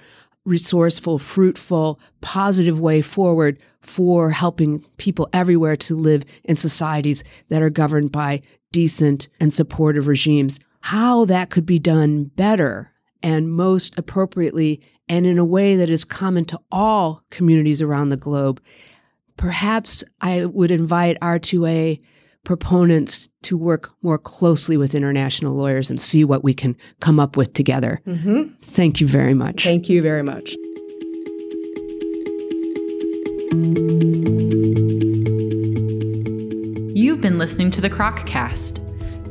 resourceful, 0.46 1.20
fruitful, 1.20 2.00
positive 2.20 2.80
way 2.80 3.02
forward 3.02 3.62
for 3.82 4.30
helping 4.30 4.82
people 4.98 5.30
everywhere 5.32 5.78
to 5.78 5.96
live 5.96 6.24
in 6.44 6.58
societies 6.58 7.24
that 7.48 7.62
are 7.62 7.70
governed 7.70 8.12
by 8.12 8.42
decent 8.74 9.30
and 9.40 9.54
supportive 9.54 10.08
regimes. 10.08 10.60
How 10.84 11.24
that 11.26 11.50
could 11.50 11.66
be 11.66 11.80
done 11.80 12.26
better 12.26 12.92
and 13.24 13.50
most 13.50 13.98
appropriately 13.98 14.82
and 15.08 15.26
in 15.26 15.38
a 15.38 15.46
way 15.46 15.78
that 15.78 15.90
is 15.90 16.04
common 16.04 16.44
to 16.44 16.60
all 16.74 17.24
communities 17.30 17.82
around 17.82 18.10
the 18.10 18.18
globe. 18.18 18.62
Perhaps 19.38 20.04
I 20.20 20.44
would 20.44 20.72
invite 20.72 21.18
R2A 21.22 22.02
proponents 22.44 23.30
to 23.44 23.58
work 23.58 23.92
more 24.02 24.18
closely 24.18 24.76
with 24.76 24.94
international 24.94 25.56
lawyers 25.56 25.90
and 25.90 26.02
see 26.02 26.26
what 26.26 26.44
we 26.44 26.54
can 26.54 26.76
come 27.00 27.18
up 27.18 27.38
with 27.38 27.54
together. 27.54 28.02
Mm-hmm. 28.06 28.56
Thank 28.60 29.00
you 29.00 29.08
very 29.08 29.34
much. 29.34 29.64
Thank 29.64 29.88
you 29.88 30.02
very 30.02 30.22
much. 30.22 30.54
You've 36.94 37.22
been 37.22 37.38
listening 37.38 37.72
to 37.72 37.80
the 37.80 37.90
Cast. 38.26 38.83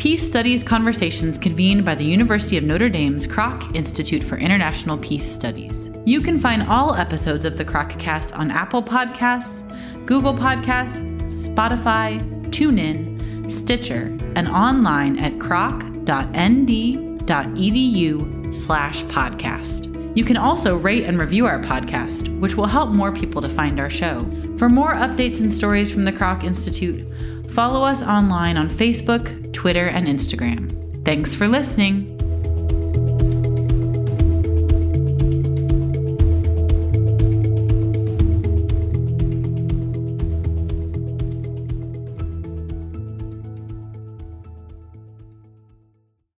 Peace 0.02 0.26
Studies 0.28 0.64
conversations 0.64 1.38
convened 1.38 1.84
by 1.84 1.94
the 1.94 2.02
University 2.02 2.56
of 2.56 2.64
Notre 2.64 2.88
Dame's 2.88 3.24
Kroc 3.24 3.72
Institute 3.76 4.24
for 4.24 4.36
International 4.36 4.98
Peace 4.98 5.24
Studies. 5.24 5.92
You 6.04 6.20
can 6.20 6.38
find 6.38 6.64
all 6.64 6.96
episodes 6.96 7.44
of 7.44 7.56
the 7.56 7.64
Cast 7.64 8.32
on 8.32 8.50
Apple 8.50 8.82
Podcasts, 8.82 9.62
Google 10.04 10.34
Podcasts, 10.34 11.04
Spotify, 11.34 12.20
TuneIn, 12.50 13.48
Stitcher, 13.48 14.06
and 14.34 14.48
online 14.48 15.20
at 15.20 15.34
kroc.nd.edu 15.34 16.04
slash 18.52 19.02
podcast. 19.04 20.16
You 20.16 20.24
can 20.24 20.36
also 20.36 20.76
rate 20.76 21.04
and 21.04 21.16
review 21.16 21.46
our 21.46 21.60
podcast, 21.60 22.40
which 22.40 22.56
will 22.56 22.66
help 22.66 22.90
more 22.90 23.12
people 23.12 23.40
to 23.40 23.48
find 23.48 23.78
our 23.78 23.88
show. 23.88 24.28
For 24.58 24.68
more 24.68 24.94
updates 24.94 25.40
and 25.40 25.50
stories 25.50 25.92
from 25.92 26.04
the 26.04 26.12
Kroc 26.12 26.42
Institute, 26.42 27.06
follow 27.52 27.82
us 27.82 28.02
online 28.02 28.56
on 28.56 28.68
Facebook, 28.68 29.52
Twitter, 29.52 29.86
and 29.86 30.06
Instagram. 30.06 31.04
Thanks 31.04 31.34
for 31.34 31.46
listening. 31.48 32.11